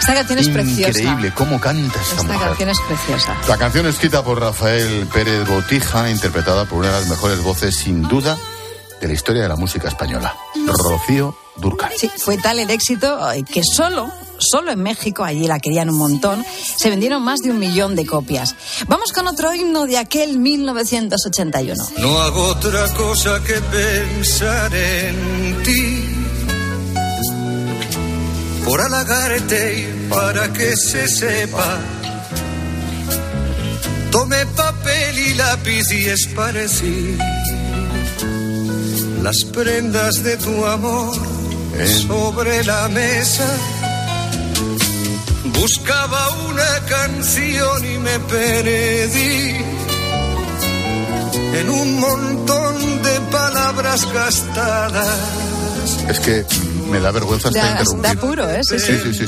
[0.00, 0.88] Esta canción es preciosa.
[0.88, 2.48] Increíble, cómo canta esta, Esta mujer.
[2.48, 3.36] canción es preciosa.
[3.46, 8.02] La canción escrita por Rafael Pérez Botija, interpretada por una de las mejores voces, sin
[8.02, 8.38] duda,
[9.00, 10.34] de la historia de la música española.
[10.66, 11.90] Rocío Durcal.
[11.98, 15.98] Sí, fue tal el éxito eh, que solo, solo en México, allí la querían un
[15.98, 16.42] montón,
[16.76, 18.54] se vendieron más de un millón de copias.
[18.86, 21.84] Vamos con otro himno de aquel 1981.
[21.98, 26.07] No hago otra cosa que pensar en ti.
[28.68, 31.78] Por halagarte y para que se sepa.
[34.10, 37.16] Tomé papel y lápiz y esparcí
[39.22, 41.16] las prendas de tu amor
[42.06, 43.48] sobre la mesa.
[45.46, 49.56] Buscaba una canción y me perdí
[51.58, 55.18] en un montón de palabras gastadas.
[56.10, 56.44] Es que
[56.88, 58.02] me da vergüenza hasta Da, interrumpir.
[58.02, 58.60] da puro, ¿eh?
[58.62, 58.98] Sí, sí.
[59.14, 59.26] Sí.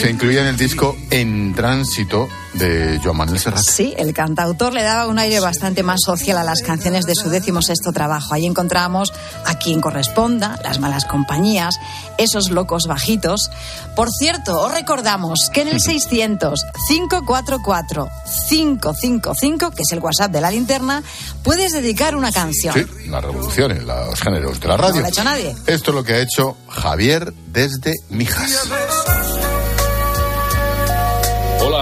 [0.00, 2.28] Se incluía en el disco En Tránsito
[2.58, 3.62] de Joan Manuel Serrat.
[3.62, 7.28] Sí, el cantautor le daba un aire bastante más social a las canciones de su
[7.30, 8.34] décimo sexto trabajo.
[8.34, 9.12] Ahí encontramos
[9.44, 11.76] a quien corresponda, las malas compañías,
[12.18, 13.50] esos locos bajitos.
[13.94, 18.08] Por cierto, os recordamos que en el 600 544
[18.48, 21.02] 555, que es el WhatsApp de la linterna,
[21.42, 22.74] puedes dedicar una canción.
[22.74, 25.00] Sí, la revolución en los géneros de la No radio.
[25.00, 25.54] lo ha hecho nadie.
[25.66, 28.66] Esto es lo que ha hecho Javier desde Mijas.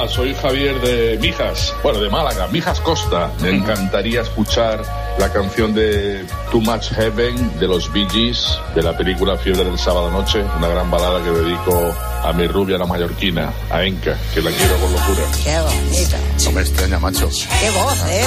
[0.04, 3.32] Hola, soy Javier de Mijas, bueno, de Málaga, Mijas Costa.
[3.40, 4.82] Me encantaría escuchar
[5.18, 9.78] la canción de Too Much Heaven de los Bee Gees, de la película Fiebre del
[9.78, 14.42] Sábado Noche, una gran balada que dedico a mi rubia, la mallorquina, a Enca, que
[14.42, 15.22] la quiero con locura.
[15.42, 16.16] Qué bonito.
[16.44, 17.30] No me extraña, macho.
[17.60, 18.24] Qué voz, ¿eh?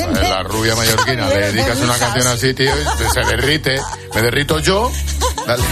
[0.00, 3.80] Eh, La rubia mallorquina, le dedicas una canción así, tío, y se derrite.
[4.14, 4.92] Me derrito yo.
[5.46, 5.64] Dale.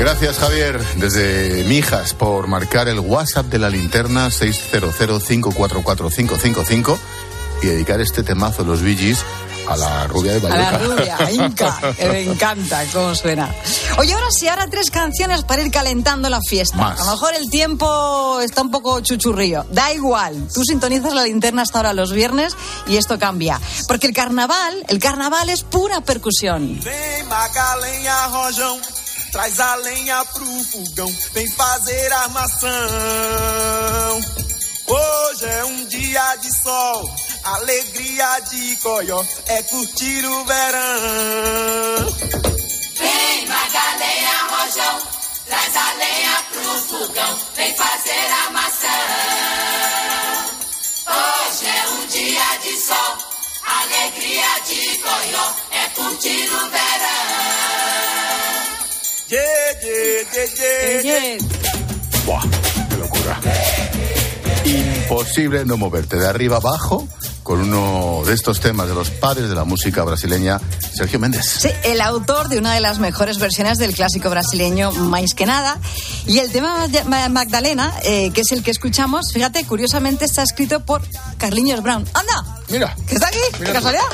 [0.00, 6.98] Gracias, Javier, desde Mijas, por marcar el WhatsApp de la linterna 600-544-555
[7.62, 9.18] y dedicar este temazo de los Gees
[9.68, 13.54] a la rubia de A la rubia, a Inca, que me encanta cómo suena.
[13.98, 16.78] Oye, ahora sí, ahora tres canciones para ir calentando la fiesta.
[16.78, 16.98] Más.
[16.98, 19.66] A lo mejor el tiempo está un poco chuchurrío.
[19.70, 23.60] Da igual, tú sintonizas la linterna hasta ahora los viernes y esto cambia.
[23.86, 26.80] Porque el carnaval, el carnaval es pura percusión.
[29.32, 32.70] Traz a lenha pro fogão, vem fazer armação.
[34.88, 37.14] Hoje é um dia de sol,
[37.44, 42.10] alegria de coió, é curtir o verão.
[42.98, 45.00] Vem, Magalenha Rojão,
[45.46, 48.98] traz a lenha pro fogão, vem fazer a maçã.
[51.06, 53.18] Hoje é um dia de sol,
[53.64, 58.19] alegria de coió, é curtir o verão.
[59.30, 59.38] Ye,
[59.82, 61.38] ye, ye, ye, ye.
[62.26, 62.42] Buah,
[62.90, 63.40] qué locura.
[64.64, 67.06] Imposible no moverte de arriba abajo
[67.44, 70.60] con uno de estos temas de los padres de la música brasileña,
[70.92, 71.44] Sergio Méndez.
[71.60, 75.78] Sí, el autor de una de las mejores versiones del clásico brasileño Mais que nada.
[76.26, 80.80] Y el tema Ma- Magdalena, eh, que es el que escuchamos, fíjate, curiosamente está escrito
[80.84, 81.02] por
[81.38, 82.04] Carliños Brown.
[82.14, 82.58] ¡Anda!
[82.68, 82.96] Mira.
[83.06, 83.38] ¿Que está aquí?
[83.52, 83.74] ¿Qué Mira tú.
[83.74, 84.04] casualidad?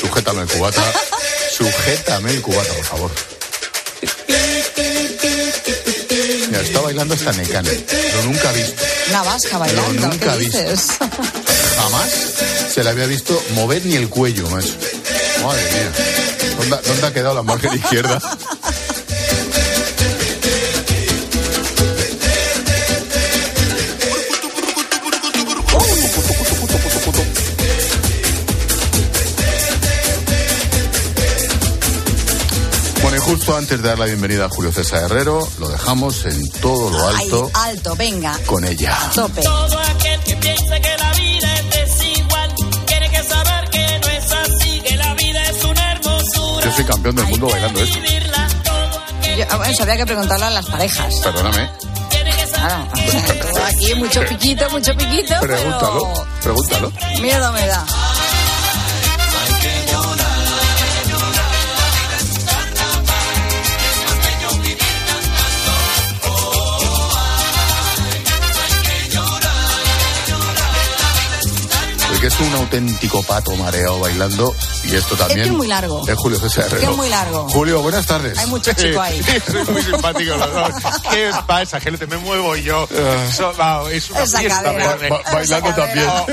[0.00, 0.82] Sujétame el cubata.
[1.64, 3.10] Sujétame el cubata, por favor.
[6.48, 7.70] Mira, está bailando hasta Necane.
[8.16, 8.82] Lo nunca visto.
[9.08, 10.58] Una vasca bailando, nunca ¿qué visto.
[10.58, 10.86] dices?
[11.78, 12.10] Jamás
[12.74, 14.74] se le había visto mover ni el cuello, macho.
[15.42, 15.92] Madre mía.
[16.58, 18.20] ¿Dónde, dónde ha quedado la margen izquierda?
[33.44, 37.06] Justo antes de dar la bienvenida a Julio César Herrero, lo dejamos en todo lo
[37.06, 38.38] alto Ay, alto, venga.
[38.46, 38.96] con ella.
[39.14, 39.42] Tope.
[39.42, 42.54] Todo aquel que piense que la vida es desigual
[42.86, 46.64] tiene que saber que no es así, que la vida es una hermosura.
[46.64, 47.98] Yo soy campeón del mundo bailando esto.
[47.98, 51.14] Yo, ah, bueno, eso habría que preguntarlo a las parejas.
[51.22, 51.70] Perdóname.
[52.50, 52.88] Claro.
[53.66, 56.92] Aquí mucho piquito, mucho piquito, Pregúntalo, pregúntalo.
[57.20, 57.84] miedo me da.
[72.24, 74.54] Porque es un auténtico pato mareado bailando
[74.84, 76.08] y esto también Es que es muy largo.
[76.08, 77.46] es Julio César Es que es muy largo.
[77.50, 78.38] Julio, buenas tardes.
[78.38, 79.20] Hay mucho chico ahí.
[79.46, 80.70] Soy muy simpático los dos.
[81.10, 82.06] ¿Qué pasa, gente?
[82.06, 82.88] Me muevo yo.
[83.30, 84.62] So- wow, es una Esa fiesta.
[84.62, 84.84] cadera.
[84.94, 85.10] ponerme.
[85.10, 86.06] Ba- bailando también.
[86.08, 86.26] Oh,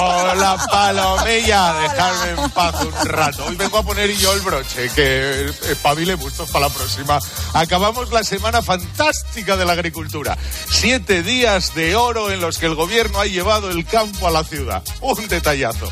[0.00, 3.44] oh, la palomilla, dejarme en paz un rato.
[3.46, 7.20] Hoy vengo a poner yo el broche, que espabile mucho para la próxima.
[7.52, 10.36] Acabamos la semana fantástica de la agricultura.
[10.68, 14.42] Siete días de oro en los que el gobierno ha llevado el campo a la
[14.42, 14.82] ciudad.
[15.00, 15.90] Un detallazo.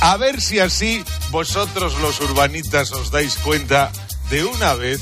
[0.00, 3.90] A ver si así vosotros los urbanitas os dais cuenta
[4.30, 5.00] de una vez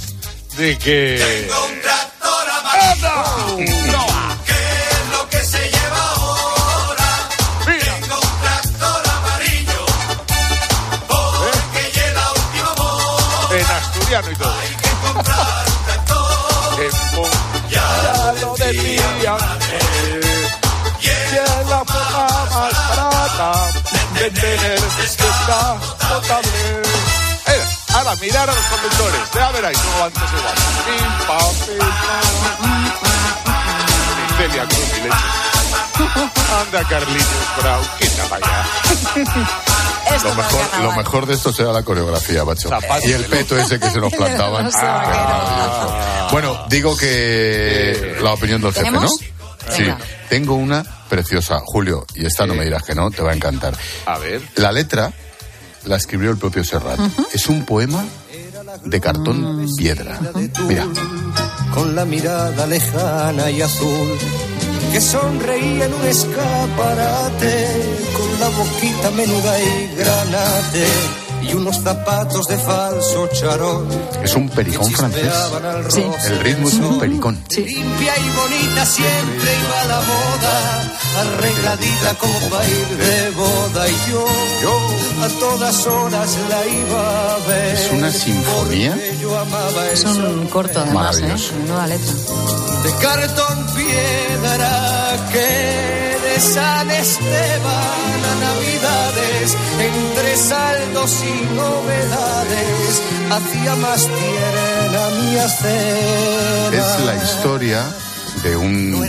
[0.56, 1.48] de que...
[1.52, 2.12] ¡Anda!
[3.92, 4.31] lo
[23.42, 23.82] barata
[24.14, 25.76] de tener esta
[26.08, 26.50] potable.
[27.46, 27.64] Eh,
[27.94, 29.20] ahora, mirar a los conductores.
[29.34, 30.54] Ya veréis cómo van todos igual.
[30.86, 33.22] Pim, pam, pim, pam.
[34.36, 35.52] Celia Cruz ni leche.
[36.60, 38.66] Anda, Carlitos Brown, quita para allá.
[40.14, 42.68] Esto Lo mejor, lo mejor de esto será la coreografía, macho.
[43.04, 44.70] Y el peto ese que se nos plantaban.
[44.74, 46.28] Ah.
[46.32, 49.08] Bueno, digo que la opinión del jefe, ¿no?
[49.70, 49.98] Sí, Venga.
[50.28, 53.76] tengo una preciosa, Julio, y esta no me dirás que no, te va a encantar.
[54.06, 54.42] A ver.
[54.56, 55.12] La letra
[55.84, 56.98] la escribió el propio Serrat.
[57.32, 58.04] Es un poema
[58.84, 60.18] de cartón piedra.
[60.66, 60.86] Mira,
[61.74, 64.18] con la mirada lejana y azul,
[64.92, 67.66] que sonreía en un escaparate,
[68.16, 70.86] con la boquita menuda y granate,
[71.42, 73.86] y unos zapatos de falso charol.
[74.22, 75.32] es un pericón francés.
[75.88, 76.04] Sí.
[76.26, 77.42] El ritmo es un pericón.
[77.56, 84.10] Limpia y bonita siempre iba a la moda, arregladita como para ir de boda y
[84.10, 84.26] yo,
[85.24, 87.74] a todas horas la iba a ver.
[87.74, 88.98] Es una sinfonía.
[89.20, 89.36] Yo
[89.92, 91.34] Es un corto, además, ¿eh?
[91.66, 92.12] Nueva letra.
[92.82, 96.01] de cartón piedra que
[96.40, 106.76] San Esteban a Navidades, entre saldos y novedades, hacía más tierna mi cena.
[106.76, 107.84] Es la historia
[108.42, 109.02] de un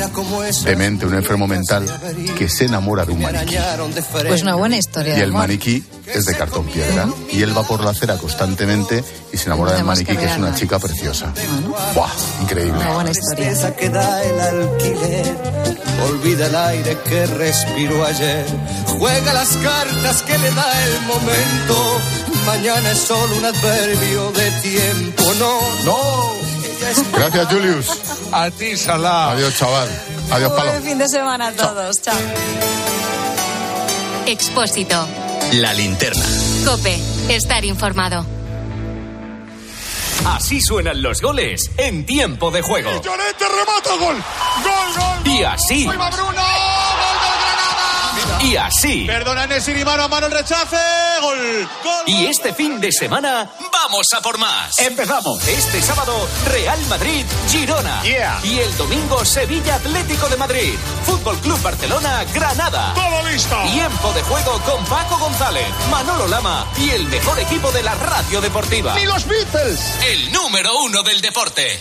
[0.64, 1.86] demente, un enfermo mental
[2.38, 3.58] que se enamora de un maniquí.
[4.28, 5.42] Pues una buena historia Y el amor.
[5.42, 7.08] maniquí es de cartón piedra.
[7.32, 10.38] Y él va por la acera constantemente y se enamora del maniquí, que que es
[10.38, 11.34] una chica preciosa.
[11.96, 12.10] ¡Buah!
[12.42, 12.80] Increíble.
[12.80, 13.48] Una buena historia.
[13.50, 15.38] Tristeza que da el alquiler,
[16.10, 18.46] olvida el aire que respiró ayer,
[19.00, 21.98] juega las cartas que le da el momento,
[22.46, 26.34] mañana es solo un adverbio de tiempo, no, no,
[27.14, 27.88] Gracias, Julius.
[28.32, 29.32] A ti, Salah.
[29.32, 29.90] Adiós, chaval.
[30.32, 30.72] Adiós, Palo.
[30.72, 32.02] Buen fin de semana a todos.
[32.02, 32.16] Chao.
[34.26, 35.08] Expósito.
[35.54, 36.26] La linterna.
[36.66, 37.00] Cope.
[37.30, 38.26] Estar informado.
[40.26, 42.90] Así suenan los goles en tiempo de juego.
[43.02, 44.16] Llorente remata gol.
[44.64, 45.34] Gol, gol.
[45.34, 46.42] Y así, ¡Ahí va Bruno!
[48.44, 49.06] Y así.
[49.06, 50.78] Perdona Nesiri, mano a mano el rechace.
[51.22, 51.70] Gol.
[51.82, 52.04] Gol.
[52.08, 54.78] Y este fin de semana vamos a por más.
[54.80, 58.02] Empezamos este sábado Real Madrid Girona.
[58.04, 58.39] Yeah.
[58.44, 60.74] Y el domingo Sevilla Atlético de Madrid.
[61.06, 62.94] Fútbol Club Barcelona Granada.
[62.94, 63.58] Todo listo.
[63.72, 68.41] Tiempo de juego con Paco González, Manolo Lama y el mejor equipo de la radio
[68.41, 68.94] deportiva.
[68.96, 69.80] ¡Ni los Beatles!
[70.06, 71.80] El número uno del deporte.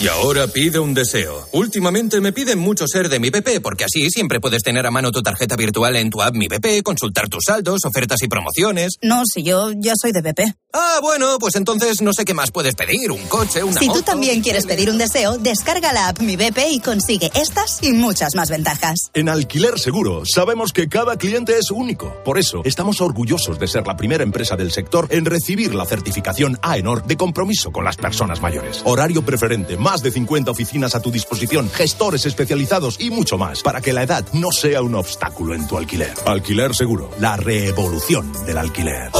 [0.00, 1.48] Y ahora pide un deseo.
[1.52, 5.12] Últimamente me piden mucho ser de mi BP, porque así siempre puedes tener a mano
[5.12, 8.98] tu tarjeta virtual en tu app Mi BP, consultar tus saldos, ofertas y promociones.
[9.02, 10.40] No, si yo ya soy de BP.
[10.72, 13.12] Ah, bueno, pues entonces no sé qué más puedes pedir.
[13.12, 16.58] Un coche, una Si tú también quieres pedir un deseo, descarga la app Mi BP
[16.72, 19.10] y consigue estas y muchas más ventajas.
[19.14, 22.12] En Alquiler Seguro sabemos que cada cliente es único.
[22.24, 26.58] Por eso estamos orgullosos de ser la primera empresa del sector en recibir la certificación
[26.62, 28.82] AENOR de compromiso con las personas mayores.
[28.84, 33.80] Horario preferente, más de 50 oficinas a tu disposición, gestores especializados y mucho más para
[33.80, 36.14] que la edad no sea un obstáculo en tu alquiler.
[36.26, 39.10] Alquiler Seguro, la revolución del alquiler.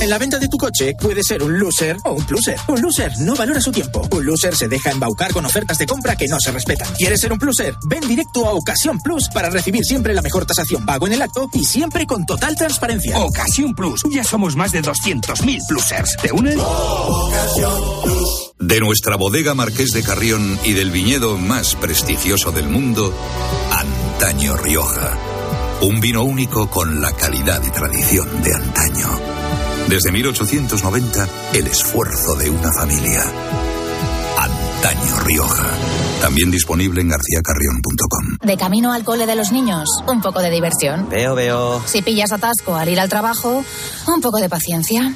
[0.00, 2.56] En la venta de tu coche puede ser un loser o un pluser.
[2.68, 4.06] Un loser no valora su tiempo.
[4.10, 6.92] Un loser se deja embaucar con ofertas de compra que no se respetan.
[6.94, 7.74] ¿Quieres ser un pluser?
[7.88, 11.48] Ven directo a Ocasión Plus para recibir siempre la mejor tasación pago en el acto
[11.54, 13.18] y siempre con total transparencia.
[13.18, 14.02] Ocasión Plus.
[14.10, 16.16] Ya somos más de 200.000 plusers.
[16.18, 16.58] ¿Te unes?
[18.66, 23.12] De nuestra bodega Marqués de Carrión y del viñedo más prestigioso del mundo,
[23.70, 25.18] Antaño Rioja.
[25.82, 29.08] Un vino único con la calidad y tradición de antaño.
[29.86, 33.20] Desde 1890, el esfuerzo de una familia.
[34.38, 35.70] Antaño Rioja.
[36.22, 38.38] También disponible en garcíacarrión.com.
[38.48, 41.10] De camino al cole de los niños, un poco de diversión.
[41.10, 41.82] Veo, veo.
[41.84, 43.62] Si pillas atasco al ir al trabajo,
[44.06, 45.14] un poco de paciencia.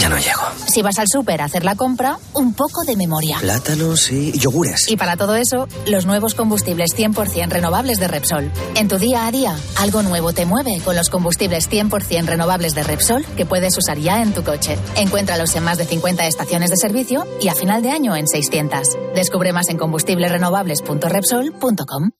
[0.00, 0.40] Ya no llego.
[0.66, 3.36] Si vas al súper a hacer la compra, un poco de memoria.
[3.38, 4.88] Plátanos y yogures.
[4.88, 8.50] Y para todo eso, los nuevos combustibles 100% renovables de Repsol.
[8.76, 12.82] En tu día a día, algo nuevo te mueve con los combustibles 100% renovables de
[12.82, 14.78] Repsol que puedes usar ya en tu coche.
[14.96, 18.96] Encuéntralos en más de 50 estaciones de servicio y a final de año en 600.
[19.14, 22.19] Descubre más en combustiblesrenovables.repsol.com.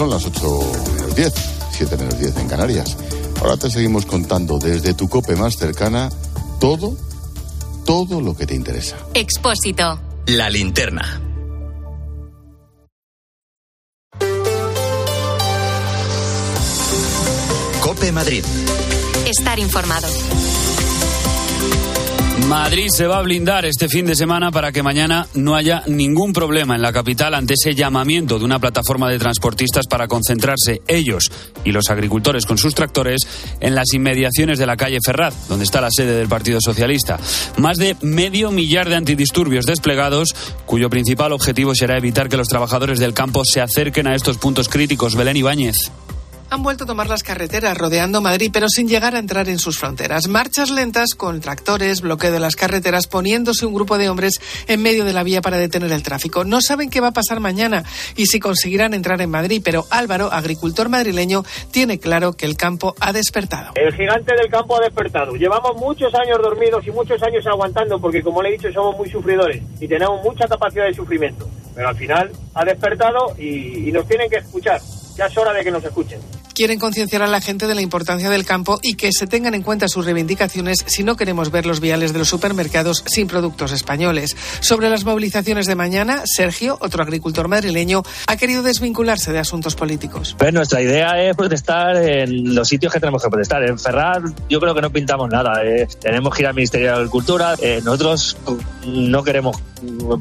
[0.00, 1.32] son las 8 menos 10,
[1.72, 2.96] 7 menos 10 en Canarias.
[3.42, 6.08] Ahora te seguimos contando desde tu cope más cercana
[6.58, 6.96] todo,
[7.84, 8.96] todo lo que te interesa.
[9.12, 10.00] Expósito.
[10.24, 11.20] La linterna.
[17.82, 18.42] Cope Madrid.
[19.26, 20.08] Estar informado.
[22.50, 26.32] Madrid se va a blindar este fin de semana para que mañana no haya ningún
[26.32, 31.30] problema en la capital ante ese llamamiento de una plataforma de transportistas para concentrarse ellos
[31.62, 33.20] y los agricultores con sus tractores
[33.60, 37.20] en las inmediaciones de la calle Ferraz, donde está la sede del Partido Socialista.
[37.56, 40.34] Más de medio millar de antidisturbios desplegados,
[40.66, 44.68] cuyo principal objetivo será evitar que los trabajadores del campo se acerquen a estos puntos
[44.68, 45.14] críticos.
[45.14, 45.92] Belén Ibáñez.
[46.52, 49.78] Han vuelto a tomar las carreteras rodeando Madrid, pero sin llegar a entrar en sus
[49.78, 50.26] fronteras.
[50.26, 55.04] Marchas lentas con tractores, bloqueo de las carreteras, poniéndose un grupo de hombres en medio
[55.04, 56.42] de la vía para detener el tráfico.
[56.42, 57.84] No saben qué va a pasar mañana
[58.16, 62.96] y si conseguirán entrar en Madrid, pero Álvaro, agricultor madrileño, tiene claro que el campo
[62.98, 63.74] ha despertado.
[63.76, 65.36] El gigante del campo ha despertado.
[65.36, 69.08] Llevamos muchos años dormidos y muchos años aguantando porque, como le he dicho, somos muy
[69.08, 71.48] sufridores y tenemos mucha capacidad de sufrimiento.
[71.76, 74.80] Pero al final ha despertado y, y nos tienen que escuchar.
[75.16, 76.20] Ya es hora de que nos escuchen.
[76.60, 79.62] Quieren concienciar a la gente de la importancia del campo y que se tengan en
[79.62, 84.36] cuenta sus reivindicaciones si no queremos ver los viales de los supermercados sin productos españoles.
[84.60, 90.36] Sobre las movilizaciones de mañana, Sergio, otro agricultor madrileño, ha querido desvincularse de asuntos políticos.
[90.38, 93.62] Pues nuestra idea es protestar en los sitios que tenemos que protestar.
[93.64, 94.18] En Ferraz
[94.50, 95.64] yo creo que no pintamos nada.
[95.64, 95.88] eh.
[95.98, 97.54] Tenemos que ir al Ministerio de Agricultura.
[97.62, 98.36] Eh, nosotros
[98.84, 99.56] no queremos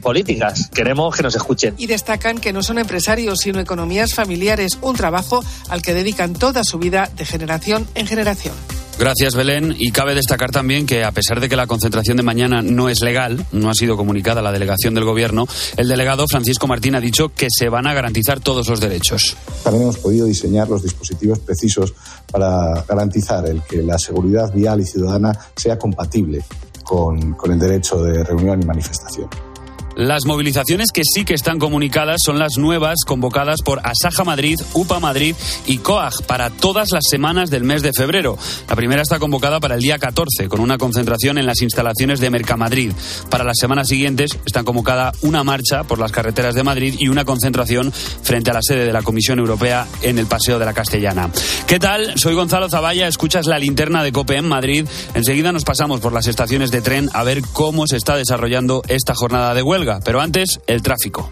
[0.02, 1.76] políticas, queremos que nos escuchen.
[1.78, 6.64] Y destacan que no son empresarios, sino economías familiares, un trabajo al que dedican toda
[6.64, 8.56] su vida de generación en generación.
[9.00, 9.74] Gracias, Belén.
[9.80, 13.00] Y cabe destacar también que, a pesar de que la concentración de mañana no es
[13.00, 15.48] legal, no ha sido comunicada a la delegación del Gobierno,
[15.78, 19.38] el delegado Francisco Martín ha dicho que se van a garantizar todos los derechos.
[19.64, 21.94] También hemos podido diseñar los dispositivos precisos
[22.30, 26.44] para garantizar el que la seguridad vial y ciudadana sea compatible
[26.84, 29.30] con, con el derecho de reunión y manifestación.
[30.00, 35.02] Las movilizaciones que sí que están comunicadas son las nuevas convocadas por Asaja Madrid, UPA
[35.02, 35.36] Madrid
[35.68, 38.38] y COAG para todas las semanas del mes de febrero.
[38.70, 42.30] La primera está convocada para el día 14, con una concentración en las instalaciones de
[42.30, 42.94] Mercamadrid.
[43.30, 47.26] Para las semanas siguientes están convocada una marcha por las carreteras de Madrid y una
[47.26, 51.30] concentración frente a la sede de la Comisión Europea en el Paseo de la Castellana.
[51.68, 52.18] ¿Qué tal?
[52.18, 54.88] Soy Gonzalo Zavalla, escuchas la linterna de COPE en Madrid.
[55.14, 59.14] Enseguida nos pasamos por las estaciones de tren a ver cómo se está desarrollando esta
[59.14, 59.89] jornada de huelga.
[60.04, 61.32] Pero antes, el tráfico.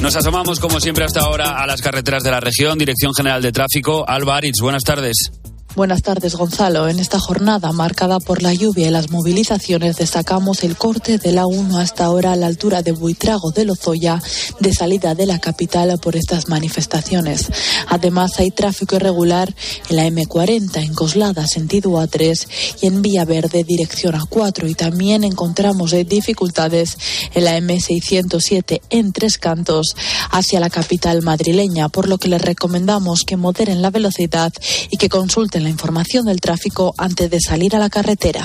[0.00, 2.76] Nos asomamos, como siempre, hasta ahora a las carreteras de la región.
[2.76, 5.30] Dirección General de Tráfico, Alba Aritz, buenas tardes.
[5.76, 6.88] Buenas tardes, Gonzalo.
[6.88, 11.46] En esta jornada marcada por la lluvia y las movilizaciones destacamos el corte de la
[11.48, 14.22] 1 hasta ahora a la altura de Buitrago de Lozoya
[14.60, 17.50] de salida de la capital por estas manifestaciones.
[17.88, 19.52] Además, hay tráfico irregular
[19.90, 22.46] en la M40 en Coslada, sentido A3
[22.82, 24.70] y en Vía Verde, dirección A4.
[24.70, 26.96] Y también encontramos dificultades
[27.34, 29.96] en la M607 en Tres Cantos
[30.30, 34.52] hacia la capital madrileña, por lo que les recomendamos que moderen la velocidad
[34.88, 38.44] y que consulten la información del tráfico antes de salir a la carretera.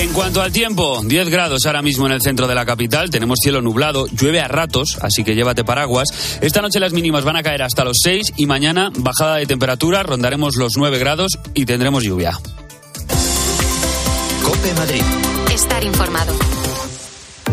[0.00, 3.38] En cuanto al tiempo, 10 grados ahora mismo en el centro de la capital, tenemos
[3.42, 6.08] cielo nublado, llueve a ratos, así que llévate paraguas.
[6.40, 10.02] Esta noche las mínimas van a caer hasta los 6 y mañana bajada de temperatura,
[10.02, 12.32] rondaremos los 9 grados y tendremos lluvia.
[14.42, 15.02] Cope Madrid.
[15.52, 16.59] Estar informado.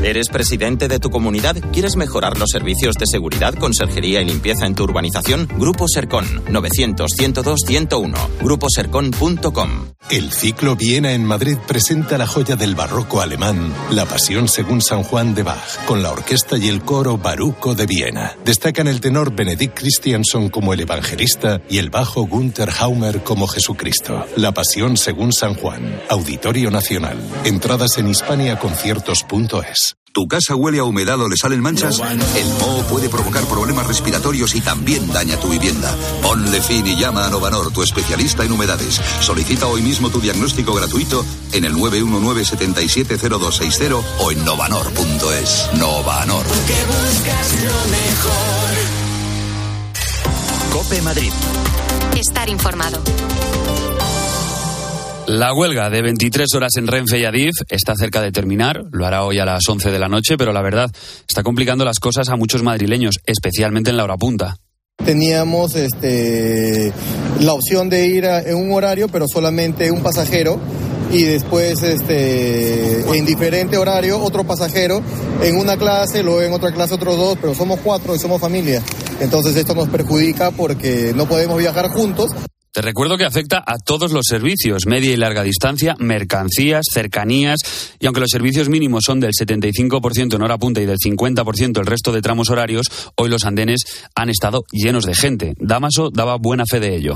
[0.04, 1.56] ¿Eres presidente de tu comunidad?
[1.74, 5.48] ¿Quieres mejorar los servicios de seguridad, conserjería y limpieza en tu urbanización?
[5.58, 8.16] Grupo Sercon 900-102-101.
[8.42, 9.70] Gruposercon.com.
[10.10, 15.04] El ciclo Viena en Madrid presenta la joya del barroco alemán, La Pasión según San
[15.04, 18.38] Juan de Bach, con la orquesta y el coro Baruco de Viena.
[18.46, 24.26] Destacan el tenor Benedict Christianson como el evangelista y el bajo Gunther Haumer como Jesucristo.
[24.38, 27.18] La Pasión según San Juan, Auditorio Nacional.
[27.44, 29.87] Entradas en hispaniaconciertos.es.
[30.12, 32.00] ¿Tu casa huele a humedad o le salen manchas?
[32.00, 35.96] El moho puede provocar problemas respiratorios y también daña tu vivienda.
[36.24, 39.00] Ponle fin y llama a Novanor, tu especialista en humedades.
[39.20, 45.70] Solicita hoy mismo tu diagnóstico gratuito en el 919-770260 o en novanor.es.
[45.78, 46.46] Novanor.
[50.72, 51.32] Cope Madrid.
[52.16, 53.02] Estar informado.
[55.28, 59.26] La huelga de 23 horas en Renfe y Adif está cerca de terminar, lo hará
[59.26, 60.90] hoy a las 11 de la noche, pero la verdad
[61.28, 64.56] está complicando las cosas a muchos madrileños, especialmente en la hora punta.
[65.04, 66.94] Teníamos este,
[67.42, 70.62] la opción de ir en un horario, pero solamente un pasajero,
[71.12, 75.04] y después este, en diferente horario otro pasajero,
[75.44, 78.82] en una clase, luego en otra clase otros dos, pero somos cuatro y somos familia.
[79.20, 82.32] Entonces esto nos perjudica porque no podemos viajar juntos.
[82.72, 87.60] Te recuerdo que afecta a todos los servicios, media y larga distancia, mercancías, cercanías,
[88.00, 91.86] y aunque los servicios mínimos son del 75% en hora punta y del 50% el
[91.86, 93.82] resto de tramos horarios, hoy los andenes
[94.16, 95.54] han estado llenos de gente.
[95.60, 97.16] Damaso daba buena fe de ello.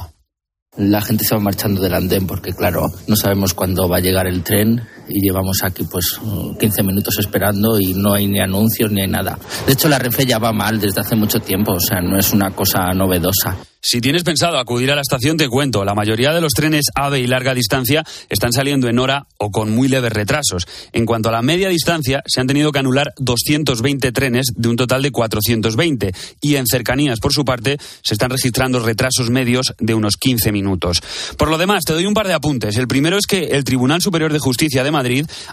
[0.78, 4.41] La gente se marchando del andén porque, claro, no sabemos cuándo va a llegar el
[4.41, 4.82] tren
[5.14, 6.20] y llevamos aquí pues
[6.59, 9.38] 15 minutos esperando y no hay ni anuncios ni hay nada.
[9.66, 12.34] De hecho, la Renfe ya va mal desde hace mucho tiempo, o sea, no es
[12.34, 13.57] una cosa novedosa.
[13.84, 17.22] Si tienes pensado acudir a la estación, te cuento, la mayoría de los trenes AVE
[17.22, 20.68] y larga distancia están saliendo en hora o con muy leves retrasos.
[20.93, 24.76] En cuanto a la media distancia, se han tenido que anular 220 trenes de un
[24.76, 29.95] total de 420 y en cercanías, por su parte, se están registrando retrasos medios de
[29.95, 31.01] unos 15 minutos.
[31.36, 32.78] Por lo demás, te doy un par de apuntes.
[32.78, 35.01] El primero es que el Tribunal Superior de Justicia de Madrid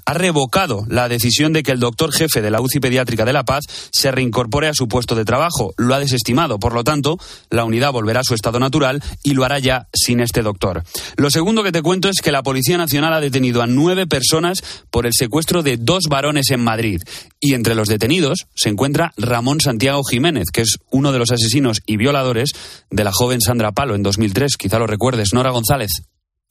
[0.05, 3.45] ha revocado la decisión de que el doctor jefe de la UCI pediátrica de La
[3.45, 5.73] Paz se reincorpore a su puesto de trabajo.
[5.77, 6.59] Lo ha desestimado.
[6.59, 7.19] Por lo tanto,
[7.51, 10.83] la unidad volverá a su estado natural y lo hará ya sin este doctor.
[11.17, 14.63] Lo segundo que te cuento es que la Policía Nacional ha detenido a nueve personas
[14.91, 17.03] por el secuestro de dos varones en Madrid.
[17.41, 21.81] Y entre los detenidos se encuentra Ramón Santiago Jiménez, que es uno de los asesinos
[21.87, 22.53] y violadores
[22.91, 24.57] de la joven Sandra Palo en 2003.
[24.57, 26.03] Quizá lo recuerdes, Nora González.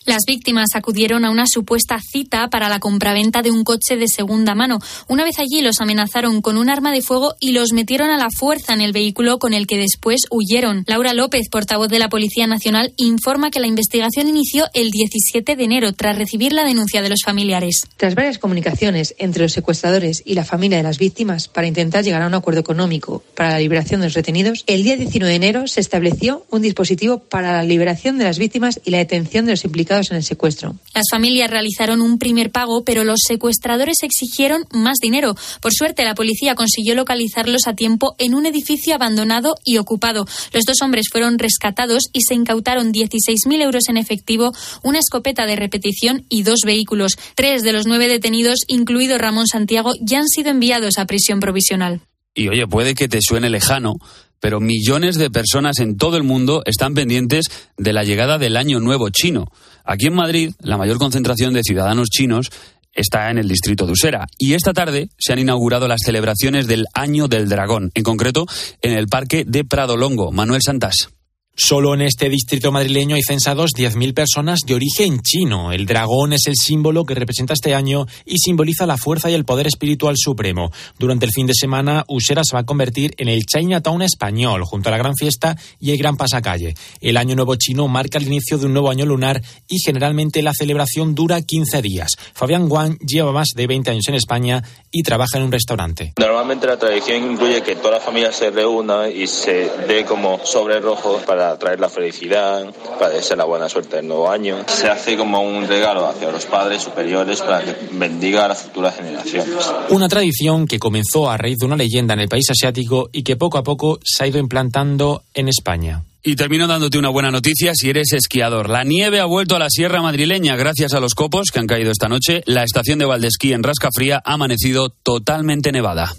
[0.08, 4.55] Las víctimas acudieron a una supuesta cita para la compraventa de un coche de segunda
[4.55, 4.80] mano.
[5.10, 8.30] Una vez allí los amenazaron con un arma de fuego y los metieron a la
[8.30, 10.86] fuerza en el vehículo con el que después huyeron.
[10.88, 15.64] Laura López, portavoz de la Policía Nacional, informa que la investigación inició el 17 de
[15.66, 17.84] enero tras recibir la denuncia de los familiares.
[17.97, 22.22] Tras varias comunicaciones entre los secuestradores y la familia de las víctimas para intentar llegar
[22.22, 25.68] a un acuerdo económico para la liberación de los retenidos, el día 19 de enero
[25.68, 29.66] se estableció un dispositivo para la liberación de las víctimas y la detención de los
[29.66, 30.76] implicados en el secuestro.
[30.93, 35.36] Las familias realizaron un primer pago, pero los secuestradores exigieron más dinero.
[35.62, 40.26] Por suerte, la policía consiguió localizarlos a tiempo en un edificio abandonado y ocupado.
[40.54, 45.56] Los dos hombres fueron rescatados y se incautaron 16.000 euros en efectivo, una escopeta de
[45.56, 47.14] repetición y dos vehículos.
[47.36, 52.02] Tres de los nueve detenidos, incluido Ramón Santiago, ya han sido enviados a prisión provisional.
[52.36, 53.95] Y oye, puede que te suene lejano,
[54.39, 57.45] pero millones de personas en todo el mundo están pendientes
[57.77, 59.51] de la llegada del Año Nuevo chino.
[59.83, 62.49] Aquí en Madrid, la mayor concentración de ciudadanos chinos
[62.93, 64.27] está en el distrito de Usera.
[64.38, 68.45] Y esta tarde se han inaugurado las celebraciones del Año del Dragón, en concreto
[68.81, 70.31] en el Parque de Prado Longo.
[70.31, 71.16] Manuel Santas.
[71.60, 75.72] Solo en este distrito madrileño hay censados 10.000 personas de origen chino.
[75.72, 79.43] El dragón es el símbolo que representa este año y simboliza la fuerza y el
[79.43, 80.70] poder espiritual supremo.
[80.99, 84.89] Durante el fin de semana, Usera se va a convertir en el Chinatown español, junto
[84.89, 86.76] a la gran fiesta y el gran pasacalle.
[87.01, 90.53] El año nuevo chino marca el inicio de un nuevo año lunar y generalmente la
[90.53, 92.12] celebración dura 15 días.
[92.36, 96.14] Fabián Wang lleva más de 20 años en España y trabaja en un restaurante.
[96.20, 100.80] Normalmente la tradición incluye que toda la familia se reúna y se dé como sobre
[100.80, 102.66] rojo para traer la felicidad,
[103.00, 104.66] para desear la buena suerte del nuevo año.
[104.68, 108.95] Se hace como un regalo hacia los padres superiores para que bendiga a las futuras
[108.95, 109.50] generaciones.
[109.89, 113.36] Una tradición que comenzó a raíz de una leyenda en el país asiático y que
[113.36, 116.04] poco a poco se ha ido implantando en España.
[116.24, 118.70] Y termino dándote una buena noticia si eres esquiador.
[118.70, 121.91] La nieve ha vuelto a la sierra madrileña gracias a los copos que han caído
[121.91, 122.41] esta noche.
[122.45, 126.14] La estación de Valdesquí en Rascafría ha amanecido totalmente nevada.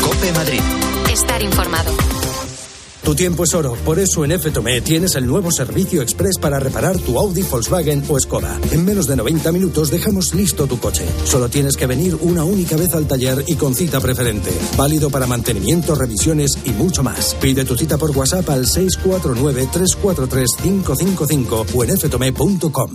[0.00, 0.60] Cope Madrid.
[1.10, 1.90] Estar informado.
[3.08, 6.98] Tu tiempo es oro, por eso en FTOME tienes el nuevo servicio express para reparar
[6.98, 8.60] tu Audi, Volkswagen o Skoda.
[8.70, 11.06] En menos de 90 minutos dejamos listo tu coche.
[11.24, 14.50] Solo tienes que venir una única vez al taller y con cita preferente.
[14.76, 17.34] Válido para mantenimiento, revisiones y mucho más.
[17.36, 22.90] Pide tu cita por WhatsApp al 649-343-555 o en ftome.com.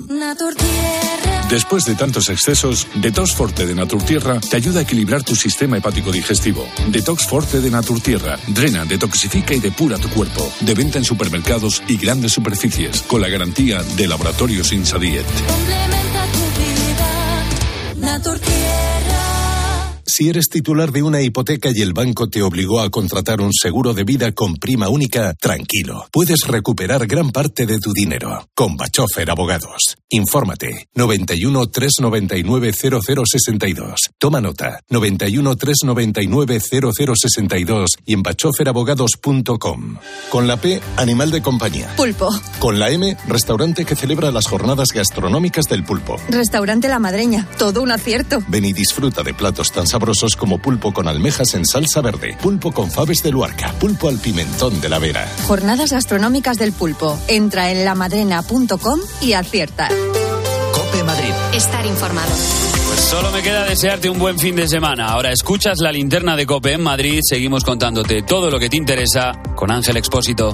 [1.50, 6.12] Después de tantos excesos, Detox Forte de Naturtierra te ayuda a equilibrar tu sistema hepático
[6.12, 6.68] digestivo.
[6.88, 10.52] Detox Forte de Naturtierra drena, detoxifica y depura tu cuerpo.
[10.62, 15.26] De venta en supermercados y grandes superficies, con la garantía de Laboratorios Insadiet.
[20.16, 23.96] Si eres titular de una hipoteca y el banco te obligó a contratar un seguro
[23.96, 26.06] de vida con prima única, tranquilo.
[26.12, 28.48] Puedes recuperar gran parte de tu dinero.
[28.54, 29.96] Con Bachofer Abogados.
[30.10, 30.88] Infórmate.
[30.94, 34.12] 91 399 0062.
[34.20, 34.82] Toma nota.
[34.88, 39.98] 91 399 0062 y en bachoferabogados.com.
[40.30, 41.92] Con la P, animal de compañía.
[41.96, 42.30] Pulpo.
[42.60, 46.18] Con la M, restaurante que celebra las jornadas gastronómicas del pulpo.
[46.30, 47.50] Restaurante La Madreña.
[47.58, 48.44] Todo un acierto.
[48.48, 52.74] Ven y disfruta de platos tan sabrosos como pulpo con almejas en salsa verde, pulpo
[52.74, 55.26] con faves de Luarca, pulpo al pimentón de la Vera.
[55.48, 57.18] Jornadas gastronómicas del pulpo.
[57.30, 59.88] Entra en lamadrena.com y acierta.
[60.74, 61.32] Cope Madrid.
[61.54, 62.32] Estar informado.
[62.88, 65.08] Pues solo me queda desearte un buen fin de semana.
[65.08, 67.22] Ahora escuchas la linterna de Cope en Madrid.
[67.24, 70.54] Seguimos contándote todo lo que te interesa con Ángel Expósito.